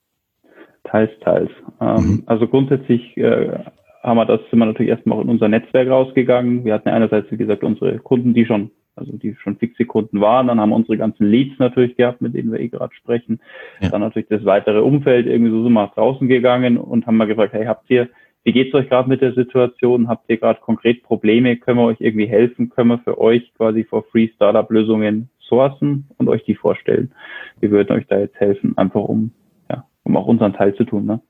Teils, 0.83 1.11
teils. 1.23 1.51
Ähm, 1.79 1.95
mhm. 1.95 2.23
Also 2.25 2.47
grundsätzlich 2.47 3.15
äh, 3.15 3.59
haben 4.03 4.17
wir 4.17 4.25
das, 4.25 4.39
sind 4.49 4.59
wir 4.59 4.65
natürlich 4.65 4.89
erstmal 4.89 5.17
auch 5.17 5.23
in 5.23 5.29
unser 5.29 5.47
Netzwerk 5.47 5.89
rausgegangen. 5.89 6.65
Wir 6.65 6.73
hatten 6.73 6.89
einerseits, 6.89 7.31
wie 7.31 7.37
gesagt, 7.37 7.63
unsere 7.63 7.99
Kunden, 7.99 8.33
die 8.33 8.45
schon, 8.45 8.71
also 8.95 9.15
die 9.15 9.35
schon 9.35 9.57
fixe 9.57 9.85
Kunden 9.85 10.21
waren. 10.21 10.47
Dann 10.47 10.59
haben 10.59 10.69
wir 10.69 10.75
unsere 10.75 10.97
ganzen 10.97 11.27
Leads 11.29 11.59
natürlich 11.59 11.95
gehabt, 11.95 12.21
mit 12.21 12.33
denen 12.33 12.51
wir 12.51 12.59
eh 12.59 12.69
gerade 12.69 12.93
sprechen. 12.95 13.39
Ja. 13.79 13.89
Dann 13.89 14.01
natürlich 14.01 14.29
das 14.29 14.45
weitere 14.45 14.79
Umfeld. 14.79 15.27
Irgendwie 15.27 15.51
so 15.51 15.63
sind 15.63 15.73
wir 15.73 15.87
draußen 15.87 16.27
gegangen 16.27 16.77
und 16.77 17.05
haben 17.05 17.17
mal 17.17 17.27
gefragt, 17.27 17.53
hey, 17.53 17.65
habt 17.65 17.89
ihr, 17.89 18.09
wie 18.43 18.53
geht's 18.53 18.73
euch 18.73 18.89
gerade 18.89 19.07
mit 19.07 19.21
der 19.21 19.33
Situation? 19.33 20.07
Habt 20.07 20.27
ihr 20.27 20.37
gerade 20.37 20.59
konkret 20.61 21.03
Probleme? 21.03 21.57
Können 21.57 21.77
wir 21.77 21.85
euch 21.85 22.01
irgendwie 22.01 22.25
helfen? 22.25 22.69
Können 22.69 22.89
wir 22.89 22.99
für 22.99 23.19
euch 23.19 23.53
quasi 23.55 23.83
for 23.83 24.03
free 24.11 24.29
Startup-Lösungen 24.35 25.29
sourcen 25.39 26.07
und 26.17 26.27
euch 26.27 26.43
die 26.45 26.55
vorstellen? 26.55 27.11
Wir 27.59 27.69
würden 27.69 27.95
euch 27.95 28.07
da 28.07 28.17
jetzt 28.17 28.39
helfen, 28.39 28.75
einfach 28.77 29.01
um, 29.01 29.31
ja, 29.69 29.85
um 30.03 30.17
auch 30.17 30.25
unseren 30.25 30.53
Teil 30.53 30.73
zu 30.73 30.85
tun. 30.85 31.05
Ne? 31.05 31.21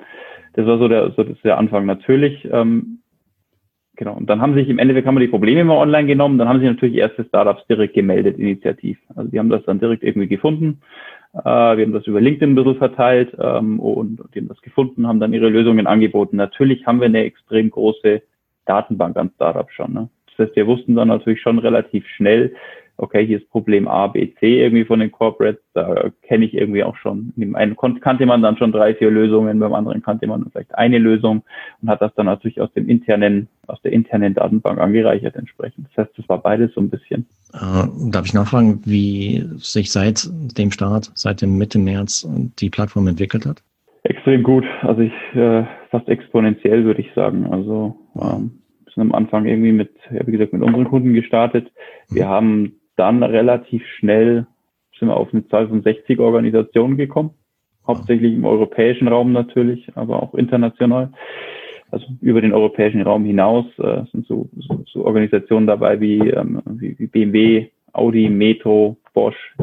Das 0.53 0.65
war 0.65 0.77
so 0.77 0.88
der, 0.88 1.12
so 1.12 1.24
das 1.24 1.39
der 1.43 1.58
Anfang. 1.58 1.86
Natürlich 1.86 2.48
ähm, 2.51 3.01
Genau. 4.01 4.15
Und 4.15 4.31
dann 4.31 4.41
haben 4.41 4.55
sich 4.55 4.67
im 4.67 4.79
Endeffekt 4.79 5.05
haben 5.05 5.13
wir 5.13 5.20
die 5.20 5.27
Probleme 5.27 5.63
mal 5.63 5.77
online 5.77 6.08
genommen, 6.08 6.39
dann 6.39 6.50
haben 6.50 6.60
sich 6.60 6.67
natürlich 6.67 6.96
erste 6.96 7.24
Startups 7.24 7.67
direkt 7.67 7.93
gemeldet, 7.93 8.39
initiativ. 8.39 8.98
Also 9.15 9.29
die 9.29 9.38
haben 9.38 9.50
das 9.50 9.63
dann 9.65 9.79
direkt 9.79 10.01
irgendwie 10.01 10.27
gefunden. 10.27 10.81
Äh, 11.34 11.43
wir 11.43 11.86
haben 11.86 11.91
das 11.91 12.08
über 12.08 12.20
LinkedIn 12.20 12.51
ein 12.51 12.55
bisschen 12.55 12.77
verteilt 12.77 13.38
ähm, 13.39 13.79
und, 13.79 14.20
und 14.20 14.34
die 14.34 14.39
haben 14.39 14.48
das 14.48 14.62
gefunden, 14.62 15.08
haben 15.08 15.20
dann 15.20 15.34
ihre 15.34 15.50
Lösungen 15.50 15.86
angeboten. 15.86 16.36
Natürlich 16.36 16.88
haben 16.88 17.00
wir 17.00 17.05
eine 17.05 17.24
extrem 17.25 17.70
große 17.70 18.24
Datenbank 18.65 19.17
an 19.17 19.29
Startups 19.36 19.74
schon. 19.75 19.93
Ne? 19.93 20.10
Das 20.25 20.48
heißt, 20.48 20.55
wir 20.55 20.65
wussten 20.65 20.96
dann 20.96 21.10
natürlich 21.10 21.39
schon 21.39 21.60
relativ 21.60 22.08
schnell, 22.08 22.55
okay, 22.98 23.25
hier 23.25 23.38
ist 23.38 23.50
Problem 23.50 23.88
A, 23.88 24.07
B, 24.07 24.33
C 24.39 24.62
irgendwie 24.62 24.86
von 24.86 25.00
den 25.00 25.12
Corporates, 25.12 25.62
da 25.74 26.12
kenne 26.21 26.45
ich 26.45 26.53
irgendwie 26.53 26.83
auch 26.83 26.95
schon. 26.98 27.33
In 27.36 27.41
dem 27.41 27.55
einen 27.55 27.75
kannte 27.75 28.25
man 28.25 28.41
dann 28.41 28.57
schon 28.57 28.71
drei, 28.71 28.93
vier 28.95 29.12
Lösungen, 29.12 29.60
beim 29.60 29.74
anderen 29.74 30.01
kannte 30.01 30.27
man 30.27 30.45
vielleicht 30.51 30.75
eine 30.75 31.00
Lösung 31.00 31.43
und 31.81 31.89
hat 31.89 32.01
das 32.01 32.13
dann 32.15 32.27
natürlich 32.27 32.62
aus 32.62 32.71
dem 32.74 32.88
internen, 32.89 33.48
aus 33.67 33.81
der 33.81 33.93
internen 33.93 34.33
Datenbank 34.33 34.79
angereichert 34.79 35.36
entsprechend. 35.36 35.88
Das 35.89 36.05
heißt, 36.05 36.17
das 36.17 36.29
war 36.29 36.38
beides 36.39 36.74
so 36.74 36.81
ein 36.81 36.89
bisschen. 36.89 37.25
Äh, 37.53 37.88
darf 38.12 38.25
ich 38.25 38.33
nachfragen, 38.33 38.81
wie 38.86 39.43
sich 39.57 39.91
seit 39.91 40.27
dem 40.57 40.71
Start, 40.71 41.12
seit 41.15 41.41
dem 41.41 41.57
Mitte 41.57 41.79
März 41.79 42.27
die 42.60 42.69
Plattform 42.69 43.07
entwickelt 43.07 43.45
hat? 43.45 43.63
Extrem 44.03 44.41
gut. 44.43 44.65
Also 44.81 45.01
ich 45.01 45.13
äh, 45.36 45.63
fast 45.91 46.07
exponentiell 46.07 46.86
würde 46.86 47.01
ich 47.01 47.13
sagen. 47.13 47.45
Also 47.51 47.95
ähm, 48.15 48.62
wir 48.83 48.93
sind 48.93 49.01
am 49.03 49.13
Anfang 49.13 49.45
irgendwie 49.45 49.71
mit, 49.71 49.91
ja, 50.12 50.25
wie 50.25 50.31
gesagt, 50.31 50.53
mit 50.53 50.63
unseren 50.63 50.86
Kunden 50.86 51.13
gestartet. 51.13 51.71
Wir 52.10 52.27
haben 52.27 52.80
dann 53.01 53.24
relativ 53.24 53.84
schnell 53.98 54.46
sind 55.00 55.08
wir 55.08 55.17
auf 55.17 55.34
eine 55.34 55.48
Zahl 55.48 55.67
von 55.67 55.81
60 55.81 56.20
Organisationen 56.20 56.96
gekommen. 56.96 57.31
Hauptsächlich 57.88 58.34
im 58.34 58.46
europäischen 58.46 59.08
Raum 59.08 59.31
natürlich, 59.34 59.91
aber 59.96 60.22
auch 60.22 60.36
international. 60.36 61.12
Also 61.89 62.05
über 62.22 62.39
den 62.39 62.53
europäischen 62.53 63.01
Raum 63.01 63.25
hinaus 63.25 63.65
äh, 63.79 64.03
sind 64.12 64.27
so, 64.27 64.48
so, 64.60 64.84
so 64.86 65.03
Organisationen 65.03 65.65
dabei 65.65 66.00
wie, 66.00 66.20
ähm, 66.20 66.62
wie, 66.65 66.98
wie 67.00 67.08
BMW, 67.08 67.70
Audi, 67.93 68.29
Metro, 68.29 68.98
Bosch, 69.13 69.55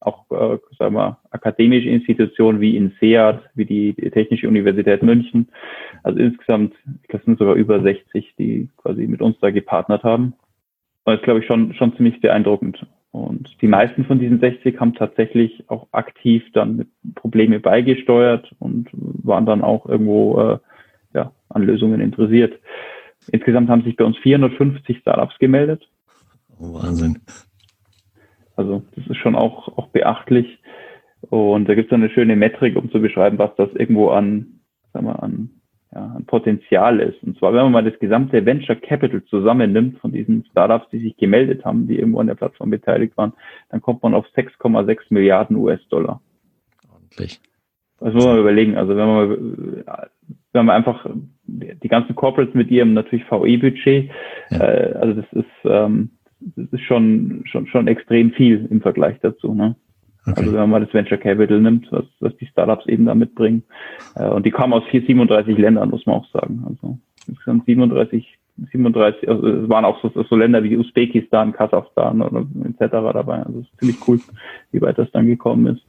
auch 0.00 0.30
äh, 0.30 0.58
sagen 0.78 0.94
wir, 0.94 1.18
akademische 1.30 1.88
Institutionen 1.88 2.60
wie 2.60 2.76
INSEAD, 2.76 3.40
wie 3.54 3.64
die, 3.64 3.94
Technische 4.10 4.46
Universität 4.46 5.02
München. 5.02 5.48
Also 6.02 6.18
insgesamt, 6.20 6.74
das 7.08 7.24
sind 7.24 7.38
sogar 7.38 7.54
über 7.54 7.80
60, 7.80 8.34
die 8.38 8.68
quasi 8.76 9.06
mit 9.06 9.22
uns 9.22 9.36
da 9.40 9.50
gepartnert 9.50 10.04
haben. 10.04 10.34
Das 11.04 11.16
ist, 11.16 11.24
glaube 11.24 11.40
ich, 11.40 11.46
schon, 11.46 11.74
schon 11.74 11.94
ziemlich 11.96 12.20
beeindruckend. 12.20 12.86
Und 13.12 13.62
die 13.62 13.68
meisten 13.68 14.04
von 14.04 14.18
diesen 14.18 14.40
60 14.40 14.80
haben 14.80 14.94
tatsächlich 14.94 15.64
auch 15.68 15.86
aktiv 15.92 16.42
dann 16.52 16.86
Probleme 17.14 17.60
beigesteuert 17.60 18.52
und 18.58 18.88
waren 18.92 19.46
dann 19.46 19.62
auch 19.62 19.86
irgendwo 19.86 20.40
äh, 20.40 20.58
ja, 21.14 21.32
an 21.48 21.62
Lösungen 21.62 22.00
interessiert. 22.00 22.58
Insgesamt 23.30 23.68
haben 23.68 23.84
sich 23.84 23.96
bei 23.96 24.04
uns 24.04 24.18
450 24.18 24.98
Startups 24.98 25.38
gemeldet. 25.38 25.88
Oh, 26.58 26.74
Wahnsinn. 26.74 27.20
Also 28.56 28.82
das 28.96 29.06
ist 29.06 29.18
schon 29.18 29.36
auch, 29.36 29.68
auch 29.78 29.88
beachtlich. 29.88 30.58
Und 31.30 31.68
da 31.68 31.74
gibt 31.74 31.90
es 31.90 31.94
eine 31.94 32.10
schöne 32.10 32.36
Metrik, 32.36 32.76
um 32.76 32.90
zu 32.90 33.00
beschreiben, 33.00 33.38
was 33.38 33.54
das 33.56 33.70
irgendwo 33.74 34.08
an, 34.08 34.60
sagen 34.92 35.06
wir, 35.06 35.22
an 35.22 35.50
ja, 35.94 36.14
ein 36.16 36.24
Potenzial 36.24 37.00
ist. 37.00 37.22
Und 37.22 37.38
zwar, 37.38 37.52
wenn 37.52 37.62
man 37.62 37.72
mal 37.72 37.84
das 37.84 37.98
gesamte 38.00 38.44
Venture 38.44 38.76
Capital 38.76 39.22
zusammennimmt 39.24 39.98
von 40.00 40.12
diesen 40.12 40.44
Startups, 40.50 40.88
die 40.90 40.98
sich 40.98 41.16
gemeldet 41.16 41.64
haben, 41.64 41.86
die 41.86 41.98
irgendwo 41.98 42.20
an 42.20 42.26
der 42.26 42.34
Plattform 42.34 42.70
beteiligt 42.70 43.16
waren, 43.16 43.32
dann 43.70 43.80
kommt 43.80 44.02
man 44.02 44.14
auf 44.14 44.26
6,6 44.36 44.98
Milliarden 45.10 45.56
US-Dollar. 45.56 46.20
Ordentlich. 46.92 47.40
Das 48.00 48.12
muss 48.12 48.26
man 48.26 48.38
überlegen. 48.38 48.76
Also 48.76 48.96
wenn 48.96 49.06
man, 49.06 49.84
wenn 50.52 50.66
man 50.66 50.76
einfach 50.76 51.06
die 51.46 51.88
ganzen 51.88 52.16
Corporates 52.16 52.54
mit 52.54 52.70
ihrem 52.70 52.92
natürlich 52.92 53.24
VE-Budget, 53.30 54.10
ja. 54.50 54.58
äh, 54.58 54.94
also 54.94 55.20
das 55.20 55.32
ist, 55.32 55.64
ähm, 55.64 56.10
das 56.40 56.66
ist 56.72 56.82
schon, 56.82 57.44
schon, 57.46 57.68
schon 57.68 57.86
extrem 57.86 58.32
viel 58.32 58.66
im 58.68 58.80
Vergleich 58.80 59.18
dazu. 59.20 59.54
Ne? 59.54 59.76
Okay. 60.26 60.40
Also 60.40 60.52
wenn 60.52 60.60
man 60.60 60.70
mal 60.70 60.84
das 60.84 60.94
Venture 60.94 61.18
Capital 61.18 61.60
nimmt, 61.60 61.90
was, 61.92 62.04
was 62.20 62.36
die 62.38 62.46
Startups 62.46 62.86
eben 62.86 63.04
da 63.04 63.14
mitbringen. 63.14 63.62
Äh, 64.14 64.28
und 64.28 64.46
die 64.46 64.50
kamen 64.50 64.72
aus 64.72 64.84
4, 64.90 65.02
37 65.06 65.58
Ländern, 65.58 65.90
muss 65.90 66.06
man 66.06 66.16
auch 66.16 66.30
sagen. 66.32 66.64
Also 66.66 66.98
insgesamt 67.26 67.66
37, 67.66 68.38
37, 68.72 69.28
also 69.28 69.46
es 69.46 69.68
waren 69.68 69.84
auch 69.84 70.00
so, 70.00 70.10
so 70.22 70.36
Länder 70.36 70.62
wie 70.62 70.76
Usbekistan, 70.76 71.52
Kasachstan 71.52 72.22
oder 72.22 72.46
etc. 72.64 72.90
dabei. 72.90 73.42
Also 73.42 73.60
es 73.60 73.66
ist 73.66 73.78
ziemlich 73.78 74.08
cool, 74.08 74.20
wie 74.72 74.80
weit 74.80 74.98
das 74.98 75.10
dann 75.12 75.26
gekommen 75.26 75.76
ist. 75.76 75.84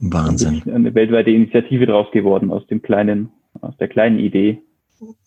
Wahnsinn. 0.00 0.62
Eine 0.72 0.94
weltweite 0.94 1.30
Initiative 1.30 1.86
draus 1.86 2.10
geworden 2.10 2.50
aus 2.50 2.66
dem 2.66 2.82
kleinen, 2.82 3.30
aus 3.60 3.76
der 3.76 3.88
kleinen 3.88 4.18
Idee. 4.18 4.62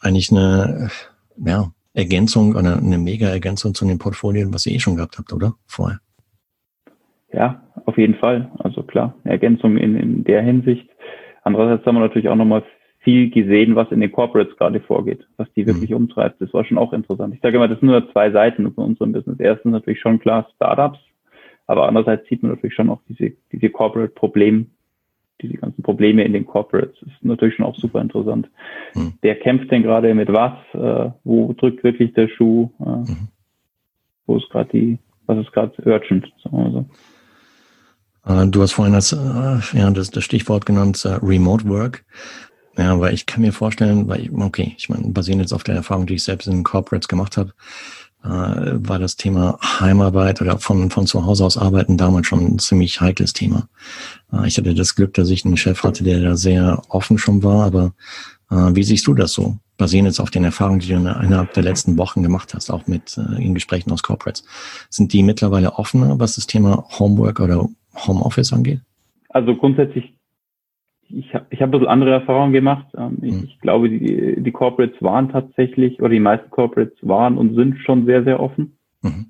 Eigentlich 0.02 0.32
eine, 0.32 0.90
ja, 1.38 1.72
Ergänzung 1.94 2.56
oder 2.56 2.78
eine 2.78 2.98
mega 2.98 3.28
Ergänzung 3.28 3.76
zu 3.76 3.86
den 3.86 4.00
Portfolien, 4.00 4.52
was 4.54 4.66
ihr 4.66 4.74
eh 4.74 4.80
schon 4.80 4.96
gehabt 4.96 5.18
habt, 5.20 5.32
oder? 5.32 5.54
Vorher. 5.68 6.00
Ja, 7.34 7.64
auf 7.86 7.98
jeden 7.98 8.16
Fall. 8.16 8.52
Also 8.60 8.84
klar, 8.84 9.16
eine 9.24 9.34
Ergänzung 9.34 9.78
in, 9.78 9.96
in 9.96 10.24
der 10.24 10.42
Hinsicht. 10.42 10.88
Andererseits 11.44 11.86
haben 11.86 11.96
wir 11.96 12.02
natürlich 12.02 12.30
auch 12.30 12.36
nochmal 12.36 12.64
viel 13.00 13.30
gesehen, 13.30 13.76
was 13.76 13.92
in 13.92 14.00
den 14.00 14.12
Corporates 14.12 14.56
gerade 14.56 14.80
vorgeht, 14.80 15.28
was 15.36 15.52
die 15.54 15.68
wirklich 15.68 15.90
mhm. 15.90 15.98
umtreibt. 15.98 16.40
Das 16.42 16.54
war 16.54 16.64
schon 16.64 16.78
auch 16.78 16.94
interessant. 16.94 17.34
Ich 17.34 17.42
sage 17.42 17.58
immer, 17.58 17.68
das 17.68 17.80
sind 17.80 17.90
nur 17.90 18.10
zwei 18.12 18.32
Seiten 18.32 18.72
von 18.74 18.86
unserem 18.86 19.12
Business. 19.12 19.40
Erstens 19.40 19.74
natürlich 19.74 20.00
schon 20.00 20.20
klar 20.20 20.48
Startups, 20.56 21.00
aber 21.68 21.88
andererseits 21.88 22.28
sieht 22.30 22.44
man 22.44 22.52
natürlich 22.52 22.76
schon 22.76 22.90
auch 22.90 23.02
diese, 23.10 23.34
diese 23.52 23.70
Corporate-Probleme, 23.70 24.68
diese 25.42 25.56
ganzen 25.56 25.84
Probleme 25.84 26.24
in 26.24 26.32
den 26.32 26.46
Corporates. 26.46 26.96
Das 27.02 27.10
ist 27.10 27.26
natürlich 27.26 27.56
schon 27.56 27.66
auch 27.66 27.76
super 27.76 28.00
interessant. 28.00 28.50
Mhm. 28.96 29.14
Wer 29.22 29.36
kämpft 29.36 29.70
denn 29.72 29.84
gerade 29.84 30.14
mit 30.14 30.32
was? 30.32 30.54
Äh, 30.74 31.12
wo 31.26 31.52
drückt 31.54 31.84
wirklich 31.84 32.14
der 32.14 32.30
Schuh? 32.30 32.70
Äh, 32.80 32.90
mhm. 32.90 33.28
Wo 34.28 34.38
ist 34.38 34.50
gerade 34.50 34.70
die, 34.70 35.00
was 35.26 35.40
ist 35.40 35.52
gerade 35.52 35.74
urgent, 35.86 36.32
sagen 36.42 36.58
wir 36.58 36.72
so. 36.72 36.86
Äh, 38.26 38.48
du 38.48 38.62
hast 38.62 38.74
vorhin 38.74 38.94
das, 38.94 39.12
äh, 39.12 39.18
ja, 39.78 39.90
das, 39.92 40.12
das 40.12 40.24
Stichwort 40.24 40.66
genannt, 40.66 41.04
uh, 41.06 41.26
Remote 41.26 41.68
Work. 41.68 42.06
Ja, 42.78 43.00
weil 43.00 43.14
ich 43.14 43.28
kann 43.28 43.42
mir 43.42 43.54
vorstellen, 43.54 44.08
weil 44.08 44.22
ich, 44.22 44.32
okay, 44.32 44.74
ich 44.78 44.90
meine, 44.90 45.08
basierend 45.10 45.44
jetzt 45.44 45.54
auf 45.54 45.64
der 45.64 45.76
Erfahrung, 45.76 46.08
die 46.08 46.16
ich 46.16 46.24
selbst 46.24 46.48
in 46.48 46.64
Corporates 46.64 47.08
gemacht 47.08 47.38
habe, 47.38 47.54
äh, 48.24 48.28
war 48.28 49.00
das 49.00 49.16
Thema 49.16 49.60
Heimarbeit 49.62 50.42
oder 50.42 50.58
von, 50.58 50.90
von 50.90 51.06
zu 51.06 51.26
Hause 51.26 51.46
aus 51.46 51.58
arbeiten 51.58 51.98
damals 51.98 52.28
schon 52.28 52.56
ein 52.56 52.60
ziemlich 52.60 53.00
heikles 53.02 53.34
Thema. 53.34 53.68
Äh, 54.32 54.48
ich 54.48 54.58
hatte 54.58 54.74
das 54.74 54.96
Glück, 54.96 55.14
dass 55.14 55.30
ich 55.30 55.46
einen 55.46 55.58
Chef 55.58 55.84
hatte, 55.84 56.04
der 56.04 56.22
da 56.22 56.36
sehr 56.36 56.82
offen 56.90 57.18
schon 57.18 57.44
war, 57.44 57.66
aber 57.66 57.94
äh, 58.50 58.76
wie 58.76 58.84
siehst 58.84 59.06
du 59.08 59.14
das 59.14 59.34
so? 59.34 59.58
Basierend 59.78 60.08
jetzt 60.08 60.20
auf 60.20 60.32
den 60.32 60.44
Erfahrungen, 60.44 60.80
die 60.80 60.88
du 60.88 60.96
innerhalb 60.96 61.54
der 61.54 61.64
letzten 61.64 61.98
Wochen 61.98 62.24
gemacht 62.24 62.54
hast, 62.54 62.72
auch 62.72 62.88
mit 62.88 63.18
äh, 63.18 63.44
in 63.44 63.54
Gesprächen 63.54 63.92
aus 63.92 64.04
Corporates. 64.04 64.44
Sind 64.90 65.14
die 65.14 65.24
mittlerweile 65.24 65.74
offener, 65.74 66.20
was 66.20 66.36
das 66.36 66.48
Thema 66.48 66.88
Homework 66.98 67.40
oder 67.40 67.68
Homeoffice 67.96 68.54
angeht? 68.54 68.80
Also 69.30 69.56
grundsätzlich, 69.56 70.14
ich 71.10 71.34
habe 71.34 71.46
ich 71.50 71.62
hab 71.62 71.70
ein 71.70 71.72
bisschen 71.72 71.88
andere 71.88 72.12
Erfahrungen 72.12 72.54
gemacht. 72.54 72.88
Ähm, 72.98 73.18
ich, 73.22 73.34
mhm. 73.34 73.44
ich, 73.46 73.60
glaube, 73.60 73.90
die, 73.90 74.42
die 74.42 74.52
Corporates 74.52 75.02
waren 75.02 75.30
tatsächlich, 75.30 76.00
oder 76.00 76.10
die 76.10 76.20
meisten 76.20 76.50
Corporates 76.50 76.98
waren 77.02 77.38
und 77.38 77.56
sind 77.56 77.78
schon 77.80 78.06
sehr, 78.06 78.24
sehr 78.24 78.40
offen 78.40 78.78
mhm. 79.02 79.28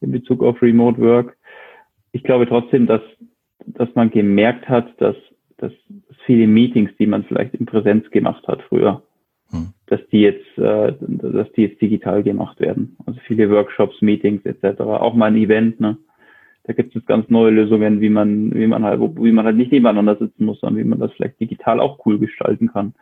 in 0.00 0.12
Bezug 0.12 0.42
auf 0.42 0.62
Remote 0.62 1.00
Work. 1.00 1.36
Ich 2.12 2.22
glaube 2.22 2.46
trotzdem, 2.46 2.86
dass, 2.86 3.02
dass 3.66 3.88
man 3.94 4.10
gemerkt 4.10 4.68
hat, 4.68 4.88
dass, 5.00 5.16
dass 5.58 5.72
viele 6.26 6.46
Meetings, 6.46 6.90
die 6.98 7.06
man 7.06 7.24
vielleicht 7.24 7.54
in 7.54 7.66
Präsenz 7.66 8.08
gemacht 8.10 8.46
hat 8.48 8.62
früher, 8.62 9.02
mhm. 9.50 9.74
dass 9.86 10.00
die 10.12 10.20
jetzt, 10.20 10.58
äh, 10.58 10.94
dass 11.00 11.50
die 11.52 11.62
jetzt 11.62 11.80
digital 11.80 12.22
gemacht 12.22 12.60
werden. 12.60 12.96
Also 13.06 13.20
viele 13.26 13.50
Workshops, 13.50 14.00
Meetings 14.00 14.44
etc. 14.44 14.80
Auch 14.80 15.14
mal 15.14 15.26
ein 15.26 15.36
Event, 15.36 15.80
ne? 15.80 15.96
Da 16.64 16.72
gibt 16.72 16.94
es 16.94 17.06
ganz 17.06 17.28
neue 17.30 17.50
Lösungen, 17.50 18.00
wie 18.00 18.10
man, 18.10 18.54
wie 18.54 18.66
man 18.66 18.84
halt, 18.84 19.00
wie 19.00 19.32
man 19.32 19.44
halt 19.44 19.56
nicht 19.56 19.72
nebeneinander 19.72 20.16
sitzen 20.16 20.44
muss, 20.44 20.60
sondern 20.60 20.84
wie 20.84 20.88
man 20.88 21.00
das 21.00 21.12
vielleicht 21.12 21.40
digital 21.40 21.80
auch 21.80 22.04
cool 22.04 22.18
gestalten 22.18 22.68
kann. 22.68 22.94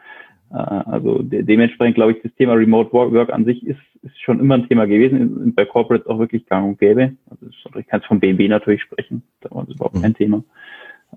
Äh, 0.51 0.57
also 0.57 1.23
de 1.23 1.43
dementsprechend 1.43 1.97
glaube 1.97 2.13
ich, 2.13 2.23
das 2.23 2.35
Thema 2.35 2.55
Remote 2.55 2.93
Work 2.93 3.31
an 3.31 3.45
sich 3.45 3.67
ist, 3.67 3.81
ist 4.03 4.21
schon 4.21 4.41
immer 4.41 4.55
ein 4.55 4.69
Thema 4.69 4.87
gewesen, 4.87 5.55
bei 5.55 5.65
Corporates 5.65 6.07
auch 6.07 6.19
wirklich 6.19 6.47
gang 6.47 6.67
und 6.67 6.79
gäbe. 6.79 7.17
Also 7.31 7.47
ich 7.79 7.87
kann 7.87 8.01
es 8.01 8.07
von 8.07 8.21
BMW 8.21 8.49
natürlich 8.49 8.83
sprechen, 8.83 9.23
da 9.41 9.51
war 9.51 9.65
das 9.65 9.75
überhaupt 9.75 9.97
mhm. 9.97 10.03
kein 10.03 10.15
Thema. 10.15 10.45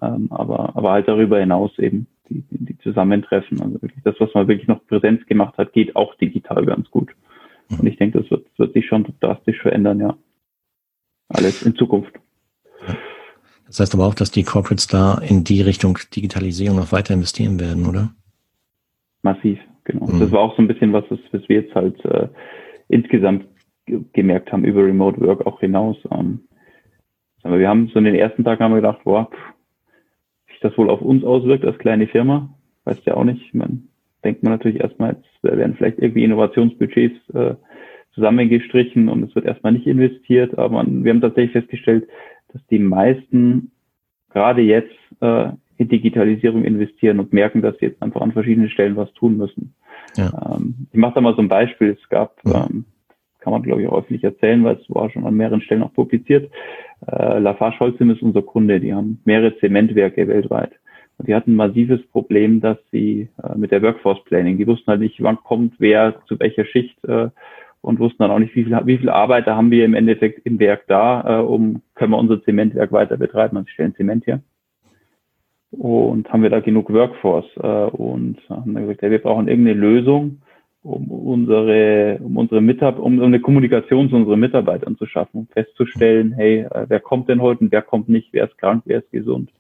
Ähm, 0.02 0.28
aber, 0.32 0.76
aber 0.76 0.92
halt 0.92 1.08
darüber 1.08 1.40
hinaus 1.40 1.78
eben 1.78 2.08
die, 2.30 2.44
die 2.50 2.78
Zusammentreffen. 2.80 3.62
Also 3.62 3.82
wirklich 3.82 4.04
das, 4.04 4.16
was 4.20 4.34
man 4.34 4.48
wirklich 4.48 4.68
noch 4.68 4.86
Präsenz 4.88 5.26
gemacht 5.26 5.58
hat, 5.58 5.74
geht 5.74 5.96
auch 5.96 6.16
digital 6.16 6.66
ganz 6.66 6.90
gut. 6.90 7.12
Mhm. 7.70 7.80
Und 7.80 7.88
ich 7.88 7.98
denke, 7.98 8.22
das 8.22 8.32
wird, 8.32 8.48
wird 8.58 8.74
sich 8.74 8.88
schon 8.88 9.06
drastisch 9.20 9.62
verändern, 9.62 10.00
ja. 10.00 10.18
Alles 11.30 11.64
in 11.64 11.76
Zukunft. 11.76 12.14
Das 13.72 13.80
heißt 13.80 13.96
aber 13.96 14.06
auch, 14.06 14.16
dass 14.16 14.32
die 14.32 14.44
Corporates 14.44 14.88
da 14.88 15.18
in 15.18 15.46
die 15.46 15.62
Richtung 15.62 15.98
Digitalisierung 16.14 16.76
noch 16.76 16.92
weiter 16.92 17.14
investieren 17.14 17.58
werden, 17.58 17.86
oder? 17.86 18.12
Massiv, 19.24 19.60
genau. 19.86 20.08
Mhm. 20.08 20.20
Das 20.20 20.32
war 20.34 20.42
auch 20.42 20.58
so 20.58 20.62
ein 20.62 20.68
bisschen 20.68 20.92
was, 20.92 21.06
was 21.10 21.48
wir 21.48 21.62
jetzt 21.62 21.74
halt 21.74 22.04
äh, 22.04 22.28
insgesamt 22.90 23.46
gemerkt 24.12 24.52
haben 24.52 24.66
über 24.66 24.84
Remote 24.84 25.22
Work 25.22 25.48
auch 25.48 25.62
hinaus. 25.62 25.96
Ähm, 26.12 26.42
aber 27.44 27.60
wir 27.60 27.70
haben 27.70 27.88
so 27.88 28.00
in 28.00 28.06
den 28.06 28.16
ersten 28.16 28.44
Tagen 28.44 28.62
haben 28.62 28.74
wir 28.74 28.82
gedacht, 28.82 29.06
boah, 29.06 29.30
wie 30.48 30.52
sich 30.52 30.62
das 30.62 30.78
wohl 30.78 30.90
auf 30.90 31.02
uns 31.02 31.24
auswirkt 31.24 31.64
als 31.64 31.78
kleine 31.78 32.08
Firma, 32.08 32.54
weißt 32.84 33.06
ja 33.06 33.16
auch 33.16 33.24
nicht. 33.24 33.42
Ich 33.42 33.54
meine, 33.54 33.84
denkt 34.26 34.44
man 34.44 34.52
natürlich 34.52 34.82
erstmal, 34.82 35.14
jetzt 35.14 35.44
werden 35.44 35.76
vielleicht 35.78 36.00
irgendwie 36.00 36.26
Innovationsbudgets 36.26 37.30
äh, 37.34 37.56
zusammengestrichen 38.16 39.08
und 39.08 39.24
es 39.24 39.34
wird 39.34 39.46
erstmal 39.46 39.72
nicht 39.72 39.88
investiert, 39.88 40.58
aber 40.58 40.74
man, 40.74 41.06
wir 41.06 41.14
haben 41.14 41.22
tatsächlich 41.22 41.54
festgestellt, 41.54 42.10
dass 42.54 42.66
die 42.68 42.80
meisten 42.80 43.72
gerade 44.32 44.62
jetzt 44.62 44.96
äh, 45.22 45.50
in 45.78 45.90
Digitalisierung 45.90 46.64
investieren 46.64 47.20
und 47.20 47.34
merken, 47.34 47.62
dass 47.62 47.78
sie 47.80 47.88
jetzt 47.88 48.02
einfach 48.02 48.22
an 48.22 48.32
verschiedenen 48.32 48.70
Stellen 48.70 48.96
was 48.96 49.12
tun 49.14 49.38
müssen. 49.38 49.74
Ja. 50.16 50.56
Ähm, 50.56 50.88
ich 50.92 51.00
mache 51.00 51.16
da 51.16 51.22
mal 51.22 51.36
so 51.36 51.42
ein 51.42 51.48
Beispiel. 51.48 51.98
Es 52.00 52.10
gab, 52.10 52.40
ja. 52.46 52.68
ähm, 52.70 52.86
kann 53.40 53.52
man 53.52 53.64
glaube 53.64 53.82
ich 53.82 53.88
auch 53.88 53.98
öffentlich 53.98 54.24
erzählen, 54.24 54.64
weil 54.64 54.76
es 54.76 54.90
war 54.90 55.10
schon 55.10 55.26
an 55.26 55.36
mehreren 55.36 55.62
Stellen 55.62 55.84
auch 55.84 55.94
publiziert. 55.94 56.52
Äh, 57.08 57.40
Lafarge 57.40 57.80
Holcim 57.80 58.12
ist 58.12 58.22
unser 58.22 58.42
Kunde. 58.42 58.80
Die 58.80 58.94
haben 58.94 59.20
mehrere 59.26 59.58
Zementwerke 59.58 60.28
weltweit. 60.28 60.72
Und 61.18 61.28
die 61.28 61.36
hatten 61.36 61.54
ein 61.54 61.56
massives 61.56 62.02
Problem, 62.08 62.62
dass 62.62 62.78
sie 62.92 63.30
äh, 63.44 63.58
mit 63.58 63.72
der 63.72 63.82
Workforce 63.82 64.24
Planning, 64.26 64.58
die 64.58 64.68
wussten 64.68 64.88
halt 64.88 65.02
nicht, 65.02 65.22
wann 65.24 65.38
kommt 65.38 65.76
wer 65.80 66.22
zu 66.28 66.40
welcher 66.40 66.66
Schicht 66.66 67.04
äh, 67.06 67.30
und 67.82 68.00
wussten 68.00 68.20
dann 68.20 68.32
auch 68.32 68.40
nicht, 68.40 68.56
wie 68.56 68.64
viel, 68.64 68.80
wie 68.86 68.98
viel 68.98 69.10
Arbeiter 69.10 69.56
haben 69.56 69.72
wir 69.72 69.86
im 69.86 69.94
Endeffekt 69.94 70.46
im 70.46 70.60
Werk 70.60 70.86
da, 70.88 71.40
äh, 71.40 71.44
um 71.44 71.82
können 71.96 72.12
wir 72.12 72.18
unser 72.18 72.44
Zementwerk 72.44 72.92
weiter 72.92 73.18
betreiben. 73.18 73.58
Also 73.58 73.70
stellen 73.70 73.96
Zement 73.96 74.28
her 74.28 74.42
und 75.72 76.32
haben 76.32 76.44
wir 76.44 76.50
da 76.50 76.60
genug 76.60 76.92
Workforce 76.92 77.50
äh, 77.58 77.86
und 77.96 78.38
haben 78.50 78.74
dann 78.74 78.84
gesagt, 78.84 79.02
ja, 79.02 79.10
wir 79.10 79.22
brauchen 79.22 79.48
irgendeine 79.48 79.80
Lösung, 79.80 80.42
um 80.84 81.10
unsere, 81.10 82.20
um 82.22 82.38
unsere 82.38 82.62
Mitarbeiter, 82.62 83.04
um 83.04 83.22
eine 83.22 83.40
Kommunikation 83.40 84.10
zu 84.10 84.16
unseren 84.16 84.40
Mitarbeitern 84.40 84.98
zu 84.98 85.06
schaffen, 85.06 85.40
um 85.40 85.48
festzustellen, 85.48 86.34
hey, 86.34 86.66
äh, 86.70 86.86
wer 86.88 87.00
kommt 87.00 87.30
denn 87.30 87.42
heute 87.42 87.62
und 87.62 87.72
wer 87.72 87.82
kommt 87.82 88.10
nicht, 88.10 88.34
wer 88.34 88.46
ist 88.46 88.58
krank, 88.58 88.84
wer 88.86 89.00
ist 89.00 89.12
gesund. 89.12 89.52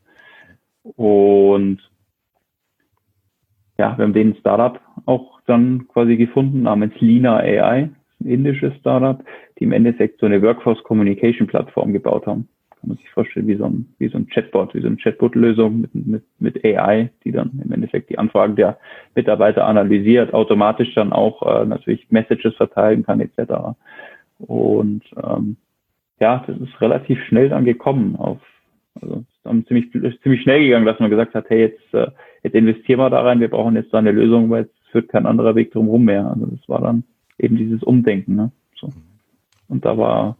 Und 0.83 1.79
ja, 3.77 3.97
wir 3.97 4.03
haben 4.03 4.13
den 4.13 4.35
Startup 4.35 4.79
auch 5.05 5.41
dann 5.45 5.87
quasi 5.87 6.17
gefunden 6.17 6.63
namens 6.63 6.93
Lina 6.99 7.37
AI, 7.37 7.89
ein 8.21 8.29
indisches 8.29 8.75
Startup, 8.79 9.23
die 9.59 9.63
im 9.63 9.71
Endeffekt 9.71 10.19
so 10.19 10.25
eine 10.25 10.41
Workforce 10.41 10.83
Communication 10.83 11.47
Plattform 11.47 11.93
gebaut 11.93 12.25
haben 12.25 12.47
kann 12.81 12.89
man 12.89 12.97
sich 12.97 13.09
vorstellen, 13.11 13.47
wie 13.47 13.55
so 13.55 13.65
ein, 13.65 13.93
wie 13.99 14.07
so 14.07 14.17
ein 14.17 14.27
Chatbot, 14.27 14.73
wie 14.73 14.81
so 14.81 14.87
eine 14.87 14.97
Chatbot-Lösung 14.97 15.81
mit, 15.81 15.93
mit, 15.93 16.23
mit 16.39 16.65
AI, 16.65 17.11
die 17.23 17.31
dann 17.31 17.61
im 17.63 17.71
Endeffekt 17.71 18.09
die 18.09 18.17
Anfragen 18.17 18.55
der 18.55 18.79
Mitarbeiter 19.13 19.65
analysiert, 19.67 20.33
automatisch 20.33 20.93
dann 20.95 21.13
auch 21.13 21.43
äh, 21.43 21.65
natürlich 21.65 22.07
Messages 22.09 22.55
verteilen 22.55 23.05
kann, 23.05 23.21
etc. 23.21 23.77
Und 24.39 25.03
ähm, 25.23 25.57
ja, 26.19 26.43
das 26.47 26.57
ist 26.57 26.81
relativ 26.81 27.23
schnell 27.25 27.49
dann 27.49 27.65
gekommen 27.65 28.15
auf, 28.15 28.39
also 28.99 29.23
dann 29.43 29.63
ziemlich, 29.67 29.91
ziemlich 30.23 30.41
schnell 30.41 30.63
gegangen, 30.63 30.87
dass 30.87 30.99
man 30.99 31.11
gesagt 31.11 31.35
hat, 31.35 31.49
hey, 31.49 31.59
jetzt, 31.59 31.93
äh, 31.93 32.07
jetzt 32.41 32.55
investieren 32.55 32.99
wir 32.99 33.11
da 33.11 33.21
rein, 33.21 33.41
wir 33.41 33.49
brauchen 33.49 33.75
jetzt 33.75 33.93
da 33.93 33.99
eine 33.99 34.11
Lösung, 34.11 34.49
weil 34.49 34.63
es 34.63 34.89
führt 34.91 35.09
kein 35.09 35.27
anderer 35.27 35.53
Weg 35.53 35.71
drumherum 35.71 36.05
mehr. 36.05 36.25
Also 36.25 36.47
das 36.47 36.67
war 36.67 36.81
dann 36.81 37.03
eben 37.41 37.57
dieses 37.57 37.83
Umdenken. 37.83 38.35
Ne? 38.35 38.51
So. 38.79 38.89
Und 39.67 39.85
da 39.85 39.97
war 39.97 40.37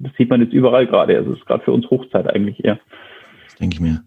das 0.00 0.12
sieht 0.16 0.30
man 0.30 0.40
jetzt 0.40 0.52
überall 0.52 0.86
gerade. 0.86 1.16
Also 1.16 1.32
es 1.32 1.38
ist 1.38 1.46
gerade 1.46 1.62
für 1.62 1.72
uns 1.72 1.88
Hochzeit 1.90 2.28
eigentlich 2.28 2.64
eher. 2.64 2.80
Denke 3.60 3.74
ich 3.74 3.80
mir. 3.80 4.02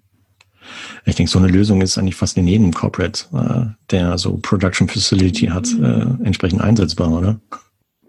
Ich 1.06 1.16
denke, 1.16 1.30
so 1.30 1.40
eine 1.40 1.50
Lösung 1.50 1.82
ist 1.82 1.98
eigentlich 1.98 2.16
fast 2.16 2.38
in 2.38 2.48
jedem 2.48 2.72
Corporate, 2.72 3.26
äh, 3.34 3.66
der 3.92 4.18
so 4.18 4.40
Production 4.42 4.88
Facility 4.88 5.48
hat, 5.48 5.68
äh, 5.74 6.26
entsprechend 6.26 6.62
einsetzbar, 6.62 7.12
oder? 7.12 7.40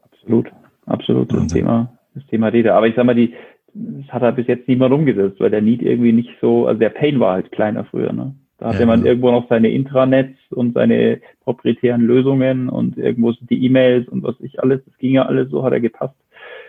Absolut, 0.03 0.51
absolut. 0.87 1.33
Das 1.33 1.49
Thema, 1.49 1.99
das 2.15 2.25
Thema 2.27 2.51
Data. 2.51 2.77
Aber 2.77 2.87
ich 2.87 2.95
sag 2.95 3.05
mal, 3.05 3.15
die, 3.15 3.35
das 3.75 4.07
hat 4.09 4.23
halt 4.23 4.37
bis 4.37 4.47
jetzt 4.47 4.69
niemand 4.69 4.95
umgesetzt, 4.95 5.41
weil 5.41 5.51
der 5.51 5.63
Need 5.63 5.83
irgendwie 5.83 6.13
nicht 6.13 6.31
so, 6.41 6.67
also 6.67 6.79
der 6.79 6.91
Pain 6.91 7.19
war 7.19 7.35
halt 7.35 7.51
kleiner 7.53 7.85
früher, 7.85 8.13
ne? 8.13 8.35
Da 8.59 8.69
hatte 8.69 8.81
ja, 8.81 8.87
man 8.87 9.01
ja. 9.01 9.07
irgendwo 9.07 9.31
noch 9.31 9.49
seine 9.49 9.71
Intranets 9.71 10.39
und 10.51 10.75
seine 10.75 11.21
proprietären 11.43 12.03
Lösungen 12.03 12.69
und 12.69 12.97
irgendwo 12.97 13.33
die 13.33 13.65
E-Mails 13.65 14.09
und 14.09 14.23
was 14.23 14.37
ich 14.41 14.63
alles, 14.63 14.81
das 14.85 14.97
ging 14.99 15.15
ja 15.15 15.27
alles 15.27 15.51
so, 15.51 15.65
hat 15.65 15.73
er 15.73 15.81
gepasst. 15.81 16.15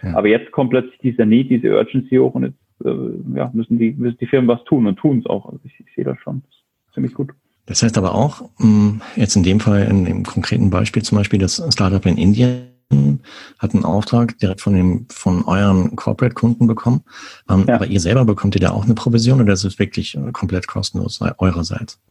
Ja. 0.02 0.16
Aber 0.16 0.28
jetzt 0.28 0.52
kommt 0.52 0.72
plötzlich 0.72 0.98
dieser 1.00 1.26
Need, 1.26 1.50
diese 1.50 1.76
Urgency 1.76 2.18
hoch 2.18 2.34
und 2.34 2.44
jetzt 2.44 2.86
äh, 2.86 3.38
ja, 3.38 3.52
müssen, 3.54 3.78
die, 3.78 3.92
müssen 3.92 4.18
die 4.18 4.26
Firmen 4.26 4.48
was 4.48 4.64
tun 4.66 4.88
und 4.88 4.98
tun 4.98 5.20
es 5.20 5.26
auch. 5.28 5.46
Also 5.46 5.60
ich, 5.64 5.80
ich 5.80 5.94
sehe 5.96 6.04
das 6.04 6.18
schon 6.20 6.42
ziemlich 6.94 7.14
gut. 7.14 7.32
Das 7.68 7.82
heißt 7.82 7.98
aber 7.98 8.14
auch, 8.14 8.50
mh, 8.60 9.02
jetzt 9.16 9.36
in 9.36 9.44
dem 9.44 9.60
Fall, 9.60 9.84
in 9.84 10.06
dem 10.06 10.24
konkreten 10.24 10.70
Beispiel 10.70 11.04
zum 11.04 11.18
Beispiel, 11.18 11.40
das 11.40 11.64
Startup 11.72 12.06
in 12.06 12.18
Indien 12.18 12.75
hat 13.60 13.74
einen 13.74 13.86
Auftrag 13.86 14.38
direkt 14.40 14.62
von 14.62 14.74
dem 14.74 15.08
von 15.10 15.44
euren 15.46 15.96
Corporate-Kunden 15.96 16.68
bekommen. 16.68 17.04
Ähm, 17.50 17.66
ja. 17.68 17.76
Aber 17.76 17.88
ihr 17.88 18.00
selber 18.00 18.26
bekommt 18.26 18.56
ihr 18.56 18.62
da 18.62 18.72
auch 18.72 18.86
eine 18.86 18.94
Provision 18.94 19.42
oder 19.42 19.54
ist 19.54 19.64
es 19.64 19.80
wirklich 19.80 20.16
äh, 20.16 20.32
komplett 20.32 20.68
kostenlos 20.68 21.20
eurerseits? 21.40 22.02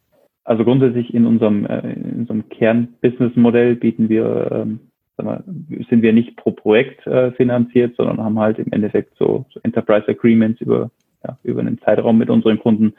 Also 0.43 0.63
grundsätzlich 0.63 1.13
in 1.13 1.25
unserem, 1.25 1.65
äh, 1.65 1.93
in 1.93 2.19
unserem 2.19 2.49
Kern-Business-Modell 2.49 3.75
bieten 3.75 4.09
wir 4.09 4.51
ähm, 4.51 4.79
wir, 5.17 5.43
sind 5.89 6.01
wir 6.01 6.13
nicht 6.13 6.35
pro 6.35 6.51
Projekt 6.51 7.05
äh, 7.07 7.31
finanziert, 7.33 7.95
sondern 7.95 8.23
haben 8.23 8.39
halt 8.39 8.59
im 8.59 8.71
Endeffekt 8.71 9.15
so, 9.17 9.45
so 9.53 9.59
Enterprise 9.63 10.07
Agreements 10.07 10.61
über, 10.61 10.91
ja, 11.25 11.37
über 11.43 11.61
einen 11.61 11.79
Zeitraum 11.79 12.17
mit 12.17 12.29
unseren 12.29 12.59
Kunden 12.59 12.93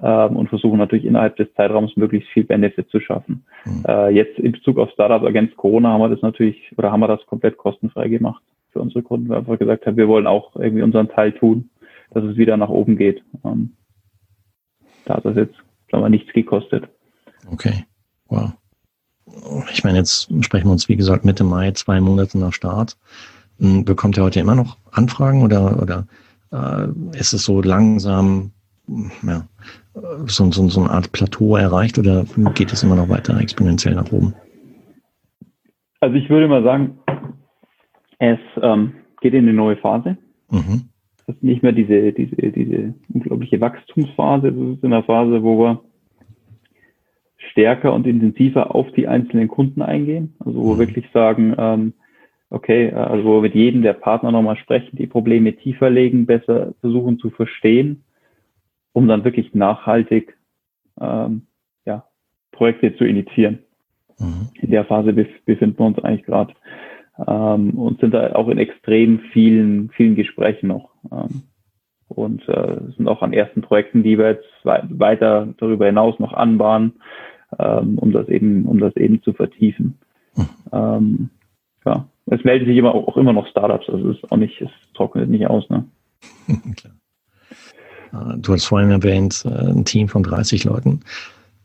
ähm, 0.00 0.36
und 0.36 0.48
versuchen 0.48 0.78
natürlich 0.78 1.04
innerhalb 1.04 1.36
des 1.36 1.52
Zeitraums 1.54 1.96
möglichst 1.96 2.30
viel 2.30 2.44
Benefit 2.44 2.88
zu 2.90 3.00
schaffen. 3.00 3.44
Mhm. 3.64 3.84
Äh, 3.86 4.10
jetzt 4.10 4.38
in 4.38 4.52
Bezug 4.52 4.78
auf 4.78 4.90
Startup 4.90 5.22
Against 5.22 5.56
Corona 5.56 5.90
haben 5.90 6.00
wir 6.00 6.08
das 6.08 6.22
natürlich 6.22 6.72
oder 6.76 6.92
haben 6.92 7.00
wir 7.00 7.08
das 7.08 7.24
komplett 7.26 7.56
kostenfrei 7.56 8.08
gemacht 8.08 8.42
für 8.72 8.80
unsere 8.80 9.02
Kunden, 9.02 9.28
weil 9.28 9.36
wir 9.36 9.38
einfach 9.40 9.58
gesagt 9.58 9.86
haben, 9.86 9.96
wir 9.96 10.08
wollen 10.08 10.26
auch 10.26 10.56
irgendwie 10.56 10.82
unseren 10.82 11.08
Teil 11.08 11.32
tun, 11.32 11.70
dass 12.12 12.24
es 12.24 12.36
wieder 12.36 12.56
nach 12.56 12.68
oben 12.68 12.96
geht. 12.96 13.22
Ähm, 13.44 13.72
da 15.04 15.16
hat 15.16 15.24
das 15.24 15.36
jetzt, 15.36 15.54
sagen 15.90 16.02
wir, 16.02 16.08
nichts 16.08 16.32
gekostet. 16.32 16.88
Okay. 17.50 17.84
Wow 18.28 18.52
ich 19.72 19.84
meine, 19.84 19.98
jetzt 19.98 20.28
sprechen 20.44 20.66
wir 20.66 20.72
uns, 20.72 20.88
wie 20.88 20.96
gesagt, 20.96 21.24
Mitte 21.24 21.44
Mai, 21.44 21.72
zwei 21.72 22.00
Monate 22.00 22.38
nach 22.38 22.52
Start. 22.52 22.96
Hm, 23.58 23.84
bekommt 23.84 24.16
ihr 24.16 24.24
heute 24.24 24.40
immer 24.40 24.54
noch 24.54 24.76
Anfragen 24.90 25.42
oder, 25.42 25.80
oder 25.80 26.06
äh, 26.52 27.18
ist 27.18 27.32
es 27.32 27.44
so 27.44 27.62
langsam 27.62 28.52
ja, 28.86 29.46
so, 30.26 30.50
so, 30.50 30.68
so 30.68 30.80
eine 30.80 30.90
Art 30.90 31.12
Plateau 31.12 31.56
erreicht 31.56 31.98
oder 31.98 32.24
geht 32.54 32.72
es 32.72 32.82
immer 32.82 32.96
noch 32.96 33.08
weiter 33.08 33.38
exponentiell 33.40 33.94
nach 33.94 34.10
oben? 34.12 34.34
Also 36.00 36.16
ich 36.16 36.28
würde 36.28 36.48
mal 36.48 36.62
sagen, 36.62 36.98
es 38.18 38.38
ähm, 38.60 38.92
geht 39.20 39.34
in 39.34 39.44
eine 39.44 39.54
neue 39.54 39.76
Phase. 39.76 40.18
Mhm. 40.50 40.88
Das 41.26 41.36
ist 41.36 41.42
nicht 41.42 41.62
mehr 41.62 41.72
diese, 41.72 42.12
diese, 42.12 42.36
diese 42.36 42.94
unglaubliche 43.12 43.60
Wachstumsphase, 43.60 44.52
das 44.52 44.76
ist 44.76 44.84
in 44.84 44.92
einer 44.92 45.02
Phase, 45.02 45.42
wo 45.42 45.58
wir 45.58 45.80
stärker 47.50 47.94
und 47.94 48.06
intensiver 48.06 48.74
auf 48.74 48.90
die 48.92 49.08
einzelnen 49.08 49.48
Kunden 49.48 49.80
eingehen. 49.80 50.34
Also 50.40 50.58
wo 50.58 50.68
wir 50.70 50.74
mhm. 50.74 50.78
wirklich 50.80 51.06
sagen, 51.12 51.54
ähm, 51.56 51.92
okay, 52.50 52.88
äh, 52.88 52.94
also 52.94 53.24
wo 53.24 53.36
wir 53.36 53.42
mit 53.42 53.54
jedem 53.54 53.80
der 53.80 53.94
Partner 53.94 54.30
nochmal 54.30 54.56
sprechen, 54.56 54.96
die 54.96 55.06
Probleme 55.06 55.54
tiefer 55.56 55.88
legen, 55.88 56.26
besser 56.26 56.74
versuchen 56.80 57.18
zu 57.18 57.30
verstehen, 57.30 58.03
um 58.94 59.08
dann 59.08 59.24
wirklich 59.24 59.52
nachhaltig 59.54 60.38
ähm, 60.98 61.42
ja, 61.84 62.04
Projekte 62.52 62.96
zu 62.96 63.04
initiieren. 63.04 63.58
Mhm. 64.18 64.48
In 64.54 64.70
der 64.70 64.86
Phase 64.86 65.12
bef 65.12 65.28
befinden 65.44 65.78
wir 65.78 65.86
uns 65.86 65.98
eigentlich 65.98 66.24
gerade 66.24 66.54
ähm, 67.26 67.70
und 67.70 68.00
sind 68.00 68.14
da 68.14 68.32
auch 68.34 68.48
in 68.48 68.58
extrem 68.58 69.18
vielen, 69.32 69.90
vielen 69.90 70.14
Gesprächen 70.14 70.68
noch. 70.68 70.90
Ähm, 71.12 71.42
und 72.08 72.48
äh, 72.48 72.80
sind 72.96 73.08
auch 73.08 73.22
an 73.22 73.32
ersten 73.32 73.62
Projekten, 73.62 74.04
die 74.04 74.16
wir 74.16 74.28
jetzt 74.28 74.46
weiter 74.62 75.48
darüber 75.58 75.86
hinaus 75.86 76.18
noch 76.20 76.32
anbahnen, 76.32 77.00
ähm, 77.58 77.98
um 77.98 78.12
das 78.12 78.28
eben, 78.28 78.66
um 78.66 78.78
das 78.78 78.94
eben 78.96 79.22
zu 79.22 79.32
vertiefen. 79.32 79.98
Hm. 80.34 80.48
Ähm, 80.72 81.30
ja, 81.84 82.06
es 82.26 82.44
melden 82.44 82.66
sich 82.66 82.76
immer 82.76 82.94
auch 82.94 83.16
immer 83.16 83.32
noch 83.32 83.48
Startups, 83.48 83.88
also 83.88 84.10
es 84.10 84.18
ist 84.18 84.30
auch 84.30 84.36
nicht, 84.36 84.60
es 84.60 84.70
trocknet 84.92 85.28
nicht 85.28 85.48
aus, 85.48 85.68
ne? 85.70 85.86
Äh, 86.86 87.03
du 88.36 88.52
hast 88.52 88.66
vorhin 88.66 88.90
erwähnt, 88.90 89.44
äh, 89.46 89.48
ein 89.48 89.84
Team 89.84 90.08
von 90.08 90.22
30 90.22 90.64
Leuten. 90.64 91.00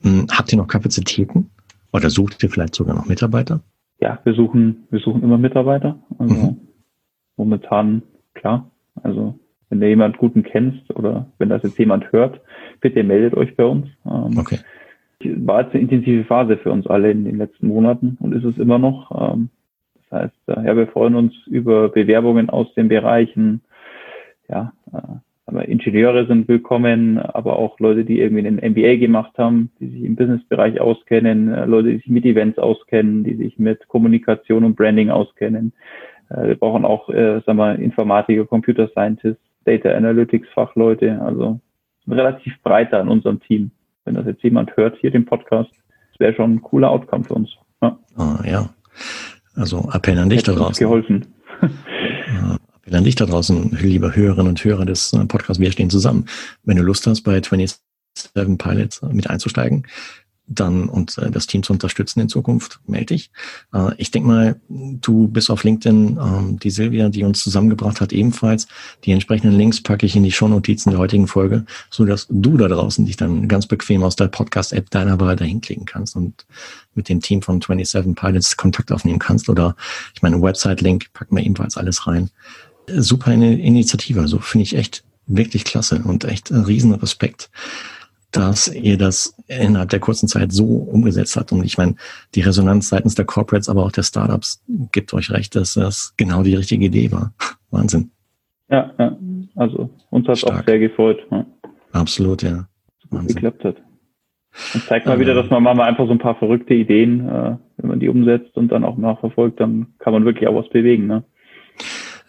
Hm, 0.02 0.28
habt 0.32 0.52
ihr 0.52 0.58
noch 0.58 0.68
Kapazitäten? 0.68 1.50
Oder 1.92 2.10
sucht 2.10 2.42
ihr 2.44 2.50
vielleicht 2.50 2.76
sogar 2.76 2.96
noch 2.96 3.08
Mitarbeiter? 3.08 3.62
Ja, 4.00 4.20
wir 4.24 4.34
suchen, 4.34 4.88
wir 4.92 5.00
suchen 5.00 5.24
immer 5.24 5.38
Mitarbeiter. 5.38 6.00
Also 6.18 6.34
mhm. 6.36 6.58
momentan, 7.36 8.04
klar. 8.34 8.70
Also 9.02 9.38
wenn 9.70 9.80
du 9.80 9.88
jemand 9.88 10.18
guten 10.18 10.44
kennst 10.44 10.90
oder 10.96 11.28
wenn 11.38 11.50
das 11.50 11.64
jetzt 11.64 11.78
jemand 11.78 12.12
hört, 12.12 12.42
bitte 12.82 13.04
meldet 13.04 13.36
euch 13.36 13.56
bei 13.56 13.66
uns. 13.66 13.88
Ähm, 14.06 14.38
okay 14.38 14.60
war 15.22 15.62
jetzt 15.62 15.74
eine 15.74 15.84
intensive 15.84 16.24
Phase 16.26 16.58
für 16.58 16.72
uns 16.72 16.88
alle 16.88 17.12
in 17.12 17.26
den 17.26 17.38
letzten 17.38 17.68
Monaten 17.68 18.18
und 18.22 18.34
ist 18.34 18.46
es 18.46 18.58
immer 18.58 18.80
noch. 18.80 19.12
Ähm, 19.34 19.50
das 20.10 20.22
heißt, 20.22 20.36
äh, 20.48 20.66
ja, 20.66 20.76
wir 20.76 20.88
freuen 20.88 21.16
uns 21.16 21.36
über 21.48 21.90
Bewerbungen 21.90 22.50
aus 22.50 22.74
den 22.74 22.88
Bereichen, 22.88 23.62
ja, 24.48 24.74
äh, 24.94 25.18
aber 25.50 25.68
Ingenieure 25.68 26.26
sind 26.28 26.48
willkommen, 26.48 27.18
aber 27.18 27.58
auch 27.58 27.80
Leute, 27.80 28.06
die 28.06 28.20
irgendwie 28.20 28.48
einen 28.48 28.58
MBA 28.58 28.96
gemacht 28.98 29.38
haben, 29.38 29.72
die 29.80 29.88
sich 29.88 30.04
im 30.04 30.16
Businessbereich 30.16 30.80
auskennen, 30.80 31.52
äh, 31.54 31.66
Leute, 31.66 31.90
die 31.90 31.98
sich 31.98 32.08
mit 32.08 32.26
Events 32.26 32.58
auskennen, 32.58 33.24
die 33.24 33.36
sich 33.36 33.60
mit 33.60 33.88
Kommunikation 33.88 34.64
und 34.64 34.76
Branding 34.76 35.10
auskennen. 35.10 35.74
Wir 36.32 36.54
brauchen 36.54 36.86
auch, 36.86 37.10
äh, 37.10 37.42
sagen 37.44 37.58
wir, 37.58 37.80
Informatiker, 37.80 38.46
Computer 38.46 38.88
Scientists, 38.90 39.42
Data 39.66 39.90
Analytics 39.90 40.48
Fachleute, 40.54 41.20
also 41.20 41.60
relativ 42.08 42.54
breiter 42.62 43.02
in 43.02 43.08
unserem 43.08 43.40
Team 43.40 43.72
wenn 44.10 44.16
das 44.16 44.26
jetzt 44.26 44.44
jemand 44.44 44.76
hört, 44.76 44.98
hier 45.00 45.12
den 45.12 45.26
Podcast, 45.26 45.70
wäre 46.18 46.34
schon 46.34 46.56
ein 46.56 46.62
cooler 46.62 46.90
Outcome 46.90 47.24
für 47.24 47.36
uns. 47.36 47.50
Ja. 47.82 47.98
Ah, 48.18 48.40
ja. 48.44 48.70
Also 49.56 49.88
Appell 49.94 50.18
an 50.18 50.30
dich 50.30 50.44
da 50.44 50.54
draußen. 50.54 50.84
geholfen. 50.84 51.28
Appell 52.90 52.98
an 52.98 53.04
dich 53.04 53.16
da 53.16 53.28
draußen, 53.28 53.78
liebe 53.80 54.16
Hörerinnen 54.16 54.48
und 54.48 54.64
Hörer 54.64 54.84
des 54.84 55.14
äh, 55.14 55.24
Podcasts 55.26 55.60
Wir 55.62 55.72
stehen 55.72 55.92
zusammen. 55.92 56.26
Wenn 56.64 56.78
du 56.78 56.84
Lust 56.84 57.06
hast, 57.06 57.22
bei 57.22 57.34
27 57.34 57.78
Pilots 58.58 59.02
mit 59.04 59.30
einzusteigen, 59.30 59.86
dann 60.48 60.90
und 60.90 61.16
äh, 61.20 61.30
das 61.30 61.46
Team 61.46 61.62
zu 61.62 61.72
unterstützen 61.72 62.20
in 62.20 62.30
Zukunft, 62.30 62.80
melde 62.88 63.14
dich. 63.14 63.30
Äh, 63.76 63.92
ich 63.98 64.10
denke 64.10 64.28
mal, 64.28 64.62
du 64.70 65.28
bist 65.28 65.52
auf 65.52 65.64
LinkedIn, 65.64 66.18
ähm, 66.20 66.58
die 66.58 66.72
Silvia, 66.72 67.10
die 67.10 67.24
uns 67.24 67.44
zusammengebracht 67.44 68.02
hat, 68.02 68.12
ebenfalls. 68.12 68.68
Die 69.06 69.12
entsprechenden 69.12 69.56
Links 69.56 69.84
packe 69.84 70.08
ich 70.08 70.16
in 70.16 70.24
die 70.24 70.32
Shownotizen 70.32 70.92
der 70.92 71.00
heutigen 71.00 71.28
Folge, 71.28 71.66
so 71.92 72.06
dass 72.06 72.26
du 72.32 72.58
da 72.58 72.68
draußen 72.68 73.06
dich 73.06 73.18
dann 73.18 73.48
ganz 73.48 73.68
bequem 73.68 74.02
aus 74.02 74.16
der 74.16 74.30
Podcast-App 74.30 74.90
deiner 74.90 75.20
Wahl 75.20 75.36
dahin 75.36 75.62
klicken 75.62 75.86
kannst 75.86 76.16
und 76.16 76.48
mit 76.96 77.08
dem 77.08 77.22
Team 77.22 77.44
von 77.44 77.62
27 77.62 78.16
Pilots 78.16 78.58
Kontakt 78.58 78.92
aufnehmen 78.92 79.20
kannst. 79.20 79.48
Oder 79.48 79.76
ich 80.16 80.24
meine, 80.24 80.42
Website-Link 80.42 81.14
packen 81.14 81.36
wir 81.36 81.44
ebenfalls 81.44 81.78
alles 81.78 82.08
rein. 82.08 82.32
Super 82.98 83.32
eine 83.32 83.60
Initiative, 83.60 84.20
also 84.22 84.40
finde 84.40 84.64
ich 84.64 84.76
echt 84.76 85.04
wirklich 85.26 85.64
klasse 85.64 86.02
und 86.04 86.26
echt 86.26 86.52
ein 86.52 86.64
riesen 86.64 86.94
Respekt 86.94 87.50
dass 88.32 88.68
ihr 88.74 88.98
das 88.98 89.36
innerhalb 89.48 89.90
der 89.90 90.00
kurzen 90.00 90.28
Zeit 90.28 90.52
so 90.52 90.66
umgesetzt 90.66 91.36
habt. 91.36 91.52
Und 91.52 91.64
ich 91.64 91.78
meine, 91.78 91.96
die 92.36 92.42
Resonanz 92.42 92.90
seitens 92.90 93.16
der 93.16 93.26
Corporates, 93.26 93.70
aber 93.70 93.84
auch 93.84 93.92
der 93.92 94.04
Startups 94.04 94.64
gibt 94.92 95.14
euch 95.14 95.32
recht, 95.32 95.56
dass 95.56 95.74
das 95.74 96.14
genau 96.18 96.44
die 96.44 96.56
richtige 96.56 96.86
Idee 96.86 97.12
war. 97.12 97.34
Wahnsinn. 97.72 98.12
Ja, 98.70 98.92
ja. 99.00 99.18
also 99.56 99.90
uns 100.12 100.28
hat 100.28 100.38
es 100.38 100.44
auch 100.44 100.64
sehr 100.64 100.80
gefreut. 100.80 101.20
Ja. 101.32 101.46
Absolut, 101.92 102.44
ja. 102.44 102.68
Wahnsinn. 103.10 103.36
geklappt 103.36 103.64
hat. 103.64 103.76
Und 104.74 104.84
zeigt 104.84 105.06
mal 105.06 105.20
wieder, 105.20 105.34
dass 105.34 105.50
man 105.50 105.64
mal 105.64 105.80
einfach 105.82 106.06
so 106.06 106.12
ein 106.12 106.20
paar 106.20 106.36
verrückte 106.36 106.74
Ideen, 106.74 107.28
äh, 107.28 107.56
wenn 107.78 107.90
man 107.90 108.00
die 108.00 108.10
umsetzt 108.10 108.58
und 108.58 108.72
dann 108.72 108.84
auch 108.84 108.98
nachverfolgt, 108.98 109.60
dann 109.60 109.88
kann 110.00 110.14
man 110.14 110.26
wirklich 110.26 110.48
auch 110.48 110.56
was 110.56 110.70
bewegen. 110.70 111.08
Ne? 111.08 111.24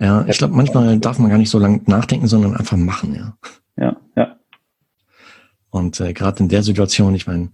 Ja, 0.01 0.25
ich 0.27 0.39
glaube, 0.39 0.55
manchmal 0.55 0.99
darf 0.99 1.19
man 1.19 1.31
gar 1.31 1.37
nicht 1.37 1.51
so 1.51 1.59
lange 1.59 1.83
nachdenken, 1.87 2.27
sondern 2.27 2.57
einfach 2.57 2.79
machen, 2.79 3.15
ja. 3.15 3.37
Ja, 3.77 3.97
ja. 4.17 4.37
Und 5.69 6.01
äh, 6.01 6.15
gerade 6.15 6.43
in 6.43 6.49
der 6.49 6.63
Situation, 6.63 7.15
ich 7.15 7.27
meine, 7.27 7.51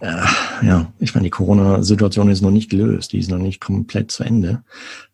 äh, 0.00 0.24
ja, 0.66 0.90
ich 0.98 1.14
meine, 1.14 1.24
die 1.24 1.30
Corona-Situation 1.30 2.30
ist 2.30 2.40
noch 2.40 2.50
nicht 2.50 2.70
gelöst, 2.70 3.12
die 3.12 3.18
ist 3.18 3.30
noch 3.30 3.38
nicht 3.38 3.60
komplett 3.60 4.10
zu 4.10 4.24
Ende. 4.24 4.62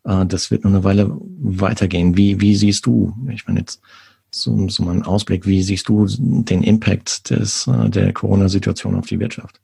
Äh, 0.05 0.25
das 0.25 0.49
wird 0.49 0.63
noch 0.63 0.71
eine 0.71 0.85
Weile 0.85 1.11
weitergehen. 1.11 2.15
Wie, 2.15 2.39
wie 2.39 2.55
siehst 2.55 2.85
du, 2.85 3.13
ich 3.29 3.45
meine 3.45 3.59
jetzt 3.59 3.81
so, 4.29 4.69
so 4.69 4.83
mal 4.83 4.91
einen 4.91 5.03
Ausblick, 5.03 5.45
wie 5.45 5.61
siehst 5.61 5.89
du 5.89 6.05
den 6.07 6.63
Impact 6.63 7.29
des, 7.29 7.67
äh, 7.67 7.89
der 7.89 8.13
Corona-Situation 8.13 8.95
auf 8.95 9.07
die 9.07 9.19
Wirtschaft? 9.19 9.59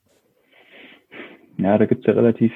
Ja, 1.57 1.77
da 1.77 1.85
gibt 1.85 2.01
es 2.01 2.07
ja 2.07 2.13
relativ, 2.13 2.51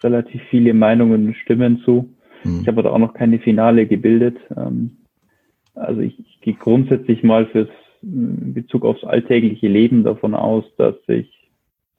relativ 0.00 0.40
viele 0.50 0.74
Meinungen 0.74 1.26
und 1.26 1.36
Stimmen 1.36 1.82
zu. 1.84 2.14
Hm. 2.42 2.60
Ich 2.62 2.68
habe 2.68 2.82
da 2.82 2.90
auch 2.90 2.98
noch 2.98 3.14
keine 3.14 3.38
Finale 3.38 3.86
gebildet. 3.86 4.36
Ähm, 4.56 4.98
also 5.74 6.00
ich, 6.00 6.18
ich 6.18 6.40
gehe 6.40 6.54
grundsätzlich 6.54 7.22
mal 7.22 7.46
fürs 7.46 7.68
in 8.02 8.54
Bezug 8.54 8.84
aufs 8.84 9.04
alltägliche 9.04 9.68
Leben 9.68 10.04
davon 10.04 10.34
aus, 10.34 10.64
dass 10.76 10.94
sich 11.06 11.32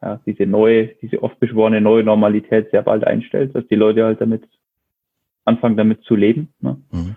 ja, 0.01 0.19
diese 0.25 0.45
neue, 0.45 0.87
diese 1.01 1.21
oft 1.23 1.39
beschworene 1.39 1.81
neue 1.81 2.03
Normalität 2.03 2.71
sehr 2.71 2.83
bald 2.83 3.05
einstellt, 3.05 3.53
dass 3.53 3.67
die 3.67 3.75
Leute 3.75 4.05
halt 4.05 4.21
damit 4.21 4.43
anfangen, 5.45 5.77
damit 5.77 6.03
zu 6.03 6.15
leben. 6.15 6.49
Ne? 6.61 6.77
Mhm. 6.91 7.15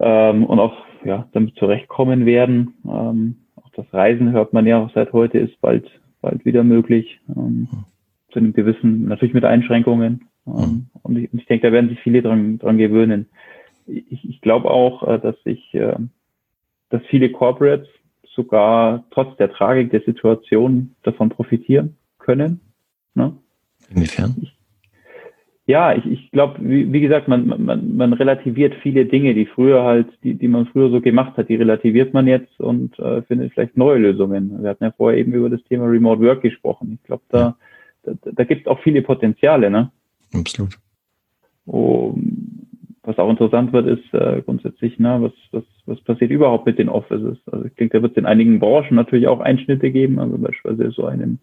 Ähm, 0.00 0.44
und 0.44 0.58
auch 0.58 0.76
ja, 1.04 1.28
damit 1.32 1.54
zurechtkommen 1.56 2.26
werden. 2.26 2.74
Ähm, 2.84 3.36
auch 3.56 3.70
das 3.74 3.86
Reisen 3.92 4.32
hört 4.32 4.52
man 4.52 4.66
ja 4.66 4.78
auch 4.78 4.90
seit 4.92 5.12
heute 5.12 5.38
ist 5.38 5.60
bald, 5.60 5.88
bald 6.20 6.44
wieder 6.44 6.64
möglich. 6.64 7.20
Ähm, 7.28 7.68
mhm. 7.70 7.84
Zu 8.32 8.38
einem 8.38 8.52
gewissen, 8.52 9.06
natürlich 9.06 9.34
mit 9.34 9.44
Einschränkungen. 9.44 10.28
Ähm, 10.46 10.52
mhm. 10.54 10.86
Und 11.02 11.16
ich, 11.16 11.32
ich, 11.32 11.46
denke, 11.46 11.66
da 11.66 11.72
werden 11.72 11.90
sich 11.90 12.00
viele 12.00 12.22
dran, 12.22 12.58
dran 12.58 12.78
gewöhnen. 12.78 13.26
Ich, 13.86 14.28
ich 14.28 14.40
glaube 14.40 14.70
auch, 14.70 15.06
äh, 15.06 15.18
dass 15.18 15.40
sich 15.42 15.74
äh, 15.74 15.96
dass 16.90 17.02
viele 17.06 17.30
Corporates 17.30 17.88
sogar 18.34 19.04
trotz 19.10 19.36
der 19.38 19.50
Tragik 19.50 19.90
der 19.90 20.02
Situation 20.02 20.94
davon 21.02 21.30
profitieren 21.30 21.96
können. 22.18 22.60
Ne? 23.14 23.36
Inwiefern? 23.88 24.36
Ich, 24.42 24.56
ja, 25.66 25.94
ich, 25.94 26.04
ich 26.04 26.30
glaube, 26.32 26.56
wie, 26.60 26.92
wie, 26.92 27.00
gesagt, 27.00 27.28
man, 27.28 27.46
man, 27.46 27.96
man 27.96 28.12
relativiert 28.12 28.74
viele 28.82 29.06
Dinge, 29.06 29.34
die 29.34 29.46
früher 29.46 29.84
halt, 29.84 30.08
die, 30.24 30.34
die 30.34 30.48
man 30.48 30.66
früher 30.66 30.90
so 30.90 31.00
gemacht 31.00 31.36
hat, 31.36 31.48
die 31.48 31.56
relativiert 31.56 32.12
man 32.12 32.26
jetzt 32.26 32.60
und 32.60 32.98
äh, 32.98 33.22
findet 33.22 33.52
vielleicht 33.52 33.76
neue 33.76 33.98
Lösungen. 33.98 34.62
Wir 34.62 34.70
hatten 34.70 34.84
ja 34.84 34.92
vorher 34.92 35.18
eben 35.18 35.32
über 35.32 35.48
das 35.48 35.62
Thema 35.64 35.86
Remote 35.86 36.20
Work 36.22 36.42
gesprochen. 36.42 36.98
Ich 37.00 37.06
glaube, 37.06 37.22
da, 37.28 37.56
da, 38.02 38.12
da 38.22 38.44
gibt 38.44 38.62
es 38.62 38.66
auch 38.66 38.80
viele 38.80 39.02
Potenziale. 39.02 39.70
Ne? 39.70 39.92
Absolut. 40.34 40.78
Um, 41.66 42.66
was 43.02 43.18
auch 43.18 43.30
interessant 43.30 43.72
wird, 43.72 43.86
ist 43.86 44.14
äh, 44.14 44.42
grundsätzlich, 44.42 44.98
ne, 44.98 45.18
was, 45.20 45.32
was, 45.52 45.64
was 45.86 46.00
passiert 46.02 46.30
überhaupt 46.30 46.66
mit 46.66 46.78
den 46.78 46.88
Offices? 46.88 47.38
Also 47.50 47.64
ich 47.64 47.74
denke, 47.74 47.98
da 47.98 48.02
wird 48.02 48.12
es 48.12 48.18
in 48.18 48.26
einigen 48.26 48.60
Branchen 48.60 48.94
natürlich 48.94 49.26
auch 49.26 49.40
Einschnitte 49.40 49.90
geben, 49.90 50.18
also 50.18 50.36
beispielsweise 50.38 50.90
so 50.92 51.06
einen 51.06 51.40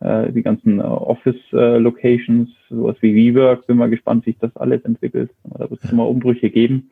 äh, 0.00 0.32
die 0.32 0.42
ganzen 0.42 0.80
äh, 0.80 0.82
Office-Locations, 0.82 2.48
äh, 2.48 2.74
sowas 2.74 2.96
wie 3.00 3.14
WeWork, 3.14 3.66
bin 3.66 3.76
mal 3.76 3.90
gespannt, 3.90 4.26
wie 4.26 4.30
sich 4.30 4.40
das 4.40 4.56
alles 4.56 4.84
entwickelt. 4.84 5.30
Da 5.44 5.70
wird 5.70 5.82
es 5.82 5.90
immer 5.90 6.08
Umbrüche 6.08 6.50
geben. 6.50 6.90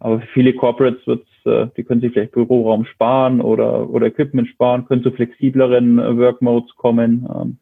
Aber 0.00 0.20
viele 0.32 0.52
Corporates 0.52 1.06
wird's, 1.06 1.28
äh, 1.44 1.68
die 1.76 1.84
können 1.84 2.00
sich 2.00 2.12
vielleicht 2.12 2.32
Büroraum 2.32 2.84
sparen 2.84 3.40
oder, 3.40 3.88
oder 3.90 4.06
Equipment 4.06 4.48
sparen, 4.48 4.86
können 4.86 5.02
zu 5.02 5.10
flexibleren 5.10 5.98
äh, 5.98 6.16
Work-Modes 6.16 6.74
kommen. 6.76 7.58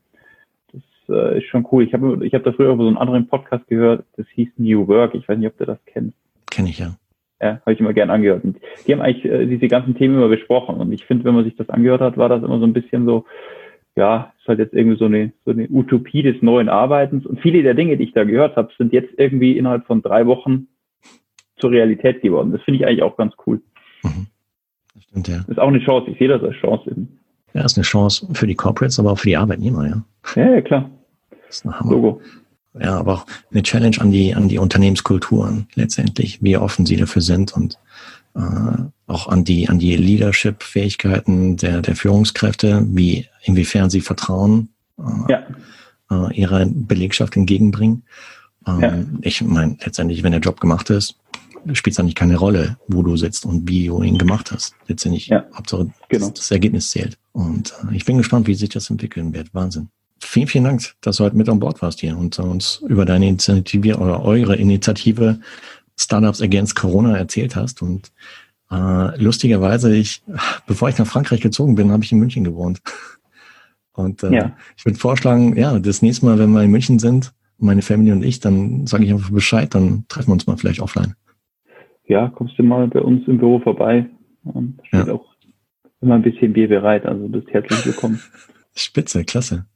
Äh, 1.08 1.38
ist 1.38 1.46
schon 1.46 1.66
cool. 1.72 1.84
Ich 1.84 1.92
habe 1.94 2.24
ich 2.24 2.34
hab 2.34 2.44
da 2.44 2.52
früher 2.52 2.76
so 2.76 2.86
einen 2.86 2.96
anderen 2.96 3.28
Podcast 3.28 3.66
gehört, 3.68 4.04
das 4.16 4.26
hieß 4.34 4.48
New 4.56 4.86
Work. 4.88 5.14
Ich 5.14 5.28
weiß 5.28 5.38
nicht, 5.38 5.48
ob 5.48 5.58
du 5.58 5.64
das 5.64 5.78
kennst. 5.86 6.16
Kenne 6.50 6.70
ich 6.70 6.78
ja. 6.78 6.96
Ja, 7.40 7.60
habe 7.60 7.72
ich 7.72 7.80
immer 7.80 7.92
gern 7.92 8.10
angehört. 8.10 8.44
Und 8.44 8.58
die 8.86 8.92
haben 8.92 9.02
eigentlich 9.02 9.24
äh, 9.24 9.46
diese 9.46 9.68
ganzen 9.68 9.94
Themen 9.94 10.16
immer 10.16 10.28
besprochen. 10.28 10.76
Und 10.76 10.92
ich 10.92 11.04
finde, 11.04 11.24
wenn 11.24 11.34
man 11.34 11.44
sich 11.44 11.56
das 11.56 11.68
angehört 11.68 12.00
hat, 12.00 12.16
war 12.16 12.28
das 12.28 12.42
immer 12.42 12.58
so 12.58 12.64
ein 12.64 12.72
bisschen 12.72 13.04
so, 13.04 13.26
ja, 13.94 14.32
ist 14.38 14.48
halt 14.48 14.58
jetzt 14.58 14.74
irgendwie 14.74 14.98
so 14.98 15.04
eine, 15.04 15.32
so 15.44 15.50
eine 15.50 15.68
Utopie 15.68 16.22
des 16.22 16.40
neuen 16.40 16.68
Arbeitens. 16.68 17.26
Und 17.26 17.40
viele 17.40 17.62
der 17.62 17.74
Dinge, 17.74 17.96
die 17.96 18.04
ich 18.04 18.12
da 18.12 18.24
gehört 18.24 18.56
habe, 18.56 18.72
sind 18.78 18.92
jetzt 18.92 19.12
irgendwie 19.18 19.58
innerhalb 19.58 19.86
von 19.86 20.00
drei 20.00 20.26
Wochen 20.26 20.68
zur 21.58 21.70
Realität 21.70 22.22
geworden. 22.22 22.52
Das 22.52 22.62
finde 22.62 22.80
ich 22.80 22.86
eigentlich 22.86 23.02
auch 23.02 23.16
ganz 23.16 23.34
cool. 23.46 23.60
Mhm. 24.02 24.26
Das 24.94 25.02
stimmt, 25.04 25.28
ja. 25.28 25.38
Das 25.38 25.48
ist 25.48 25.58
auch 25.58 25.68
eine 25.68 25.80
Chance. 25.80 26.10
Ich 26.10 26.18
sehe 26.18 26.28
das 26.28 26.42
als 26.42 26.56
Chance 26.56 26.90
eben. 26.90 27.18
Ja, 27.56 27.64
ist 27.64 27.78
eine 27.78 27.84
Chance 27.84 28.26
für 28.34 28.46
die 28.46 28.54
Corporates, 28.54 28.98
aber 28.98 29.12
auch 29.12 29.18
für 29.18 29.28
die 29.28 29.36
Arbeitnehmer, 29.36 29.88
ja. 29.88 30.02
Ja, 30.34 30.50
ja 30.56 30.60
klar. 30.60 30.90
Das 31.30 31.56
ist 31.56 31.64
ein 31.64 31.78
Hammer. 31.78 31.90
Logo. 31.90 32.20
Ja, 32.78 32.98
aber 32.98 33.14
auch 33.14 33.26
eine 33.50 33.62
Challenge 33.62 33.96
an 33.98 34.10
die, 34.10 34.34
an 34.34 34.48
die 34.48 34.58
Unternehmenskulturen 34.58 35.66
letztendlich, 35.74 36.42
wie 36.42 36.58
offen 36.58 36.84
sie 36.84 36.96
dafür 36.96 37.22
sind 37.22 37.54
und 37.54 37.78
äh, 38.34 38.40
auch 39.06 39.28
an 39.28 39.44
die, 39.44 39.70
an 39.70 39.78
die 39.78 39.96
Leadership-Fähigkeiten 39.96 41.56
der, 41.56 41.80
der 41.80 41.96
Führungskräfte, 41.96 42.84
wie, 42.90 43.26
inwiefern 43.44 43.88
sie 43.88 44.02
Vertrauen 44.02 44.68
äh, 44.98 45.32
ja. 45.32 45.46
äh, 46.10 46.34
ihrer 46.34 46.66
Belegschaft 46.66 47.36
entgegenbringen. 47.36 48.02
Ähm, 48.66 48.80
ja. 48.80 48.94
Ich 49.22 49.40
meine, 49.40 49.78
letztendlich, 49.82 50.22
wenn 50.22 50.32
der 50.32 50.42
Job 50.42 50.60
gemacht 50.60 50.90
ist, 50.90 51.16
spielt 51.74 51.94
es 51.94 52.00
eigentlich 52.00 52.14
keine 52.14 52.36
Rolle, 52.36 52.76
wo 52.88 53.02
du 53.02 53.16
sitzt 53.16 53.44
und 53.46 53.68
wie 53.68 53.86
du 53.86 54.02
ihn 54.02 54.18
gemacht 54.18 54.52
hast. 54.52 54.74
Letztendlich, 54.86 55.28
ja. 55.28 55.44
Hauptsache, 55.54 55.90
genau. 56.08 56.30
das 56.30 56.50
Ergebnis 56.50 56.90
zählt. 56.90 57.18
Und 57.32 57.72
äh, 57.90 57.96
ich 57.96 58.04
bin 58.04 58.18
gespannt, 58.18 58.46
wie 58.46 58.54
sich 58.54 58.68
das 58.68 58.90
entwickeln 58.90 59.32
wird. 59.34 59.52
Wahnsinn. 59.54 59.88
Vielen, 60.20 60.46
vielen 60.46 60.64
Dank, 60.64 60.94
dass 61.02 61.16
du 61.16 61.24
heute 61.24 61.36
mit 61.36 61.48
an 61.48 61.60
Bord 61.60 61.82
warst 61.82 62.00
hier 62.00 62.16
und 62.16 62.38
uns 62.38 62.82
über 62.88 63.04
deine 63.04 63.28
Initiative 63.28 63.96
oder 63.98 64.22
eure 64.22 64.56
Initiative 64.56 65.40
Startups 65.98 66.40
Against 66.40 66.74
Corona 66.74 67.16
erzählt 67.16 67.56
hast. 67.56 67.82
Und 67.82 68.12
äh, 68.70 69.22
lustigerweise, 69.22 69.94
ich, 69.94 70.22
bevor 70.66 70.88
ich 70.88 70.98
nach 70.98 71.06
Frankreich 71.06 71.40
gezogen 71.40 71.74
bin, 71.74 71.90
habe 71.92 72.04
ich 72.04 72.12
in 72.12 72.18
München 72.18 72.44
gewohnt. 72.44 72.80
Und 73.92 74.22
äh, 74.22 74.32
ja. 74.32 74.56
ich 74.76 74.84
würde 74.84 74.98
vorschlagen, 74.98 75.56
ja, 75.56 75.78
das 75.78 76.02
nächste 76.02 76.26
Mal, 76.26 76.38
wenn 76.38 76.50
wir 76.50 76.62
in 76.62 76.70
München 76.70 76.98
sind, 76.98 77.32
meine 77.58 77.82
Familie 77.82 78.12
und 78.12 78.22
ich, 78.22 78.40
dann 78.40 78.86
sage 78.86 79.04
ich 79.04 79.10
einfach 79.10 79.30
Bescheid, 79.30 79.74
dann 79.74 80.04
treffen 80.08 80.28
wir 80.28 80.34
uns 80.34 80.46
mal 80.46 80.56
vielleicht 80.56 80.80
offline. 80.80 81.14
Ja, 82.06 82.28
kommst 82.28 82.58
du 82.58 82.62
mal 82.62 82.86
bei 82.88 83.00
uns 83.00 83.26
im 83.26 83.38
Büro 83.38 83.58
vorbei. 83.58 84.06
Und 84.44 84.80
steht 84.84 85.08
ja. 85.08 85.12
auch 85.12 85.26
immer 86.00 86.14
ein 86.14 86.22
bisschen 86.22 86.52
Bier 86.52 86.68
bereit, 86.68 87.04
also 87.04 87.26
bist 87.28 87.48
herzlich 87.50 87.84
willkommen. 87.84 88.20
Spitze, 88.74 89.24
klasse. 89.24 89.66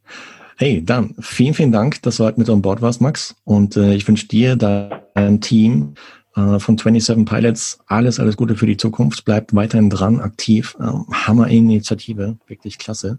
Hey, 0.57 0.85
dann 0.85 1.15
vielen, 1.21 1.55
vielen 1.55 1.73
Dank, 1.73 2.03
dass 2.03 2.19
du 2.19 2.25
heute 2.25 2.39
mit 2.39 2.51
an 2.51 2.63
Bord 2.63 2.83
warst, 2.83 3.01
Max. 3.01 3.35
Und 3.45 3.77
äh, 3.77 3.95
ich 3.95 4.07
wünsche 4.07 4.29
dir, 4.29 4.57
dein 4.57 5.41
Team 5.41 5.95
äh, 6.37 6.59
von 6.59 6.77
27 6.77 7.25
Pilots 7.25 7.81
alles, 7.87 8.21
alles 8.21 8.37
Gute 8.37 8.55
für 8.55 8.67
die 8.67 8.77
Zukunft. 8.77 9.25
Bleibt 9.25 9.55
weiterhin 9.55 9.91
dran, 9.91 10.21
aktiv. 10.21 10.77
Ähm, 10.79 11.07
Hammer-Initiative, 11.11 12.37
wirklich 12.47 12.79
klasse. 12.79 13.19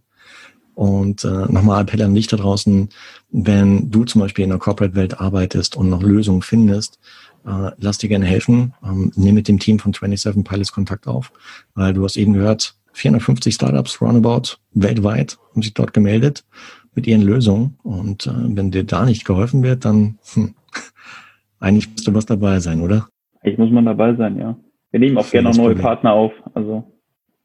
Und 0.75 1.25
äh, 1.25 1.51
nochmal 1.51 1.81
Appell 1.81 2.01
an 2.03 2.15
dich 2.15 2.27
da 2.27 2.37
draußen, 2.37 2.89
wenn 3.31 3.89
du 3.91 4.05
zum 4.05 4.21
Beispiel 4.21 4.43
in 4.43 4.51
der 4.51 4.59
Corporate-Welt 4.59 5.19
arbeitest 5.19 5.75
und 5.75 5.89
noch 5.89 6.01
Lösungen 6.01 6.43
findest, 6.43 6.99
äh, 7.45 7.71
lass 7.77 7.97
dir 7.97 8.09
gerne 8.09 8.25
helfen. 8.25 8.73
Ähm, 8.83 9.11
nimm 9.15 9.35
mit 9.35 9.47
dem 9.47 9.59
Team 9.59 9.79
von 9.79 9.93
27 9.93 10.43
Pilots 10.43 10.71
Kontakt 10.71 11.07
auf, 11.07 11.31
weil 11.75 11.93
du 11.93 12.03
hast 12.03 12.17
eben 12.17 12.33
gehört, 12.33 12.75
450 12.93 13.53
Startups 13.53 14.01
roundabout 14.01 14.57
weltweit 14.73 15.37
haben 15.51 15.61
sich 15.61 15.73
dort 15.73 15.93
gemeldet 15.93 16.43
mit 16.93 17.07
ihren 17.07 17.21
Lösungen. 17.21 17.77
Und 17.83 18.27
äh, 18.27 18.31
wenn 18.33 18.71
dir 18.71 18.83
da 18.83 19.05
nicht 19.05 19.25
geholfen 19.25 19.63
wird, 19.63 19.85
dann 19.85 20.17
hm, 20.33 20.53
eigentlich 21.59 21.89
müsste 21.89 22.13
was 22.13 22.25
dabei 22.25 22.59
sein, 22.59 22.81
oder? 22.81 23.07
Ich 23.43 23.57
muss 23.57 23.71
man 23.71 23.85
dabei 23.85 24.15
sein, 24.15 24.37
ja. 24.37 24.57
Wir 24.91 24.99
nehmen 24.99 25.17
auch 25.17 25.29
gerne 25.29 25.49
noch 25.49 25.57
neue 25.57 25.67
Problem. 25.67 25.83
Partner 25.83 26.13
auf. 26.13 26.33
Also 26.53 26.83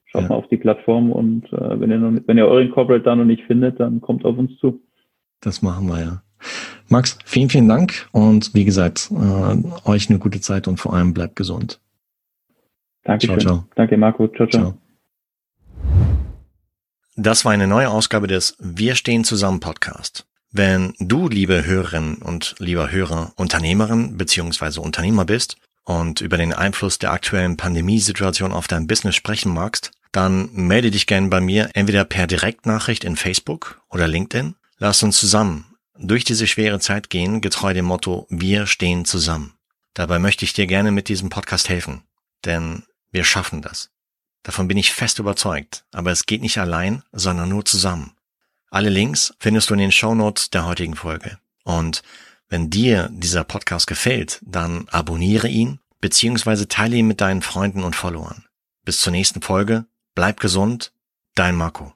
schaut 0.06 0.22
ja. 0.22 0.28
mal 0.28 0.34
auf 0.34 0.48
die 0.48 0.56
Plattform 0.56 1.12
und 1.12 1.44
äh, 1.52 1.80
wenn 1.80 1.90
ihr 1.90 1.98
noch, 1.98 2.20
wenn 2.26 2.38
ihr 2.38 2.46
euren 2.46 2.70
Corporate 2.70 3.04
da 3.04 3.14
noch 3.14 3.24
nicht 3.24 3.44
findet, 3.44 3.78
dann 3.78 4.00
kommt 4.00 4.24
auf 4.24 4.36
uns 4.36 4.56
zu. 4.58 4.80
Das 5.40 5.62
machen 5.62 5.86
wir 5.86 6.00
ja. 6.00 6.22
Max, 6.88 7.18
vielen, 7.24 7.50
vielen 7.50 7.68
Dank 7.68 8.08
und 8.12 8.54
wie 8.54 8.64
gesagt, 8.64 9.10
äh, 9.10 9.88
euch 9.88 10.08
eine 10.08 10.18
gute 10.18 10.40
Zeit 10.40 10.68
und 10.68 10.78
vor 10.78 10.94
allem 10.94 11.14
bleibt 11.14 11.36
gesund. 11.36 11.80
Danke. 13.02 13.26
Ciao, 13.26 13.38
ciao. 13.38 13.64
Danke, 13.74 13.96
Marco. 13.96 14.28
Ciao, 14.28 14.46
ciao. 14.48 14.62
ciao. 14.62 14.78
Das 17.16 17.44
war 17.44 17.52
eine 17.52 17.66
neue 17.66 17.88
Ausgabe 17.88 18.26
des 18.26 18.56
Wir 18.60 18.94
stehen 18.94 19.24
zusammen 19.24 19.60
Podcast. 19.60 20.26
Wenn 20.52 20.92
du, 20.98 21.28
liebe 21.28 21.64
Hörerinnen 21.64 22.16
und 22.16 22.54
lieber 22.58 22.90
Hörer, 22.90 23.32
Unternehmerin 23.36 24.16
bzw. 24.16 24.80
Unternehmer 24.80 25.24
bist 25.24 25.56
und 25.84 26.20
über 26.20 26.36
den 26.36 26.52
Einfluss 26.52 26.98
der 26.98 27.12
aktuellen 27.12 27.56
Pandemiesituation 27.56 28.52
auf 28.52 28.68
dein 28.68 28.86
Business 28.86 29.14
sprechen 29.16 29.52
magst, 29.52 29.92
dann 30.12 30.50
melde 30.52 30.90
dich 30.90 31.06
gerne 31.06 31.28
bei 31.28 31.40
mir 31.40 31.70
entweder 31.74 32.04
per 32.04 32.26
Direktnachricht 32.26 33.04
in 33.04 33.16
Facebook 33.16 33.80
oder 33.90 34.08
LinkedIn. 34.08 34.54
Lass 34.78 35.02
uns 35.02 35.18
zusammen 35.18 35.64
durch 35.98 36.24
diese 36.24 36.46
schwere 36.46 36.80
Zeit 36.80 37.10
gehen, 37.10 37.40
getreu 37.40 37.74
dem 37.74 37.84
Motto 37.84 38.26
Wir 38.30 38.66
stehen 38.66 39.04
zusammen. 39.04 39.54
Dabei 39.94 40.18
möchte 40.18 40.44
ich 40.44 40.52
dir 40.52 40.66
gerne 40.66 40.92
mit 40.92 41.08
diesem 41.08 41.30
Podcast 41.30 41.68
helfen, 41.68 42.02
denn 42.44 42.84
wir 43.10 43.24
schaffen 43.24 43.62
das. 43.62 43.90
Davon 44.42 44.68
bin 44.68 44.76
ich 44.76 44.92
fest 44.92 45.18
überzeugt, 45.18 45.84
aber 45.92 46.12
es 46.12 46.26
geht 46.26 46.42
nicht 46.42 46.58
allein, 46.58 47.02
sondern 47.12 47.48
nur 47.48 47.64
zusammen. 47.64 48.12
Alle 48.70 48.90
Links 48.90 49.34
findest 49.38 49.70
du 49.70 49.74
in 49.74 49.80
den 49.80 49.92
Show 49.92 50.14
Notes 50.14 50.50
der 50.50 50.66
heutigen 50.66 50.96
Folge. 50.96 51.38
Und 51.64 52.02
wenn 52.48 52.70
dir 52.70 53.08
dieser 53.12 53.42
Podcast 53.42 53.86
gefällt, 53.86 54.40
dann 54.42 54.88
abonniere 54.90 55.48
ihn 55.48 55.80
beziehungsweise 56.00 56.68
teile 56.68 56.96
ihn 56.96 57.08
mit 57.08 57.20
deinen 57.20 57.42
Freunden 57.42 57.82
und 57.82 57.96
Followern. 57.96 58.44
Bis 58.84 59.00
zur 59.00 59.10
nächsten 59.10 59.42
Folge, 59.42 59.86
bleib 60.14 60.38
gesund, 60.38 60.92
dein 61.34 61.56
Marco. 61.56 61.95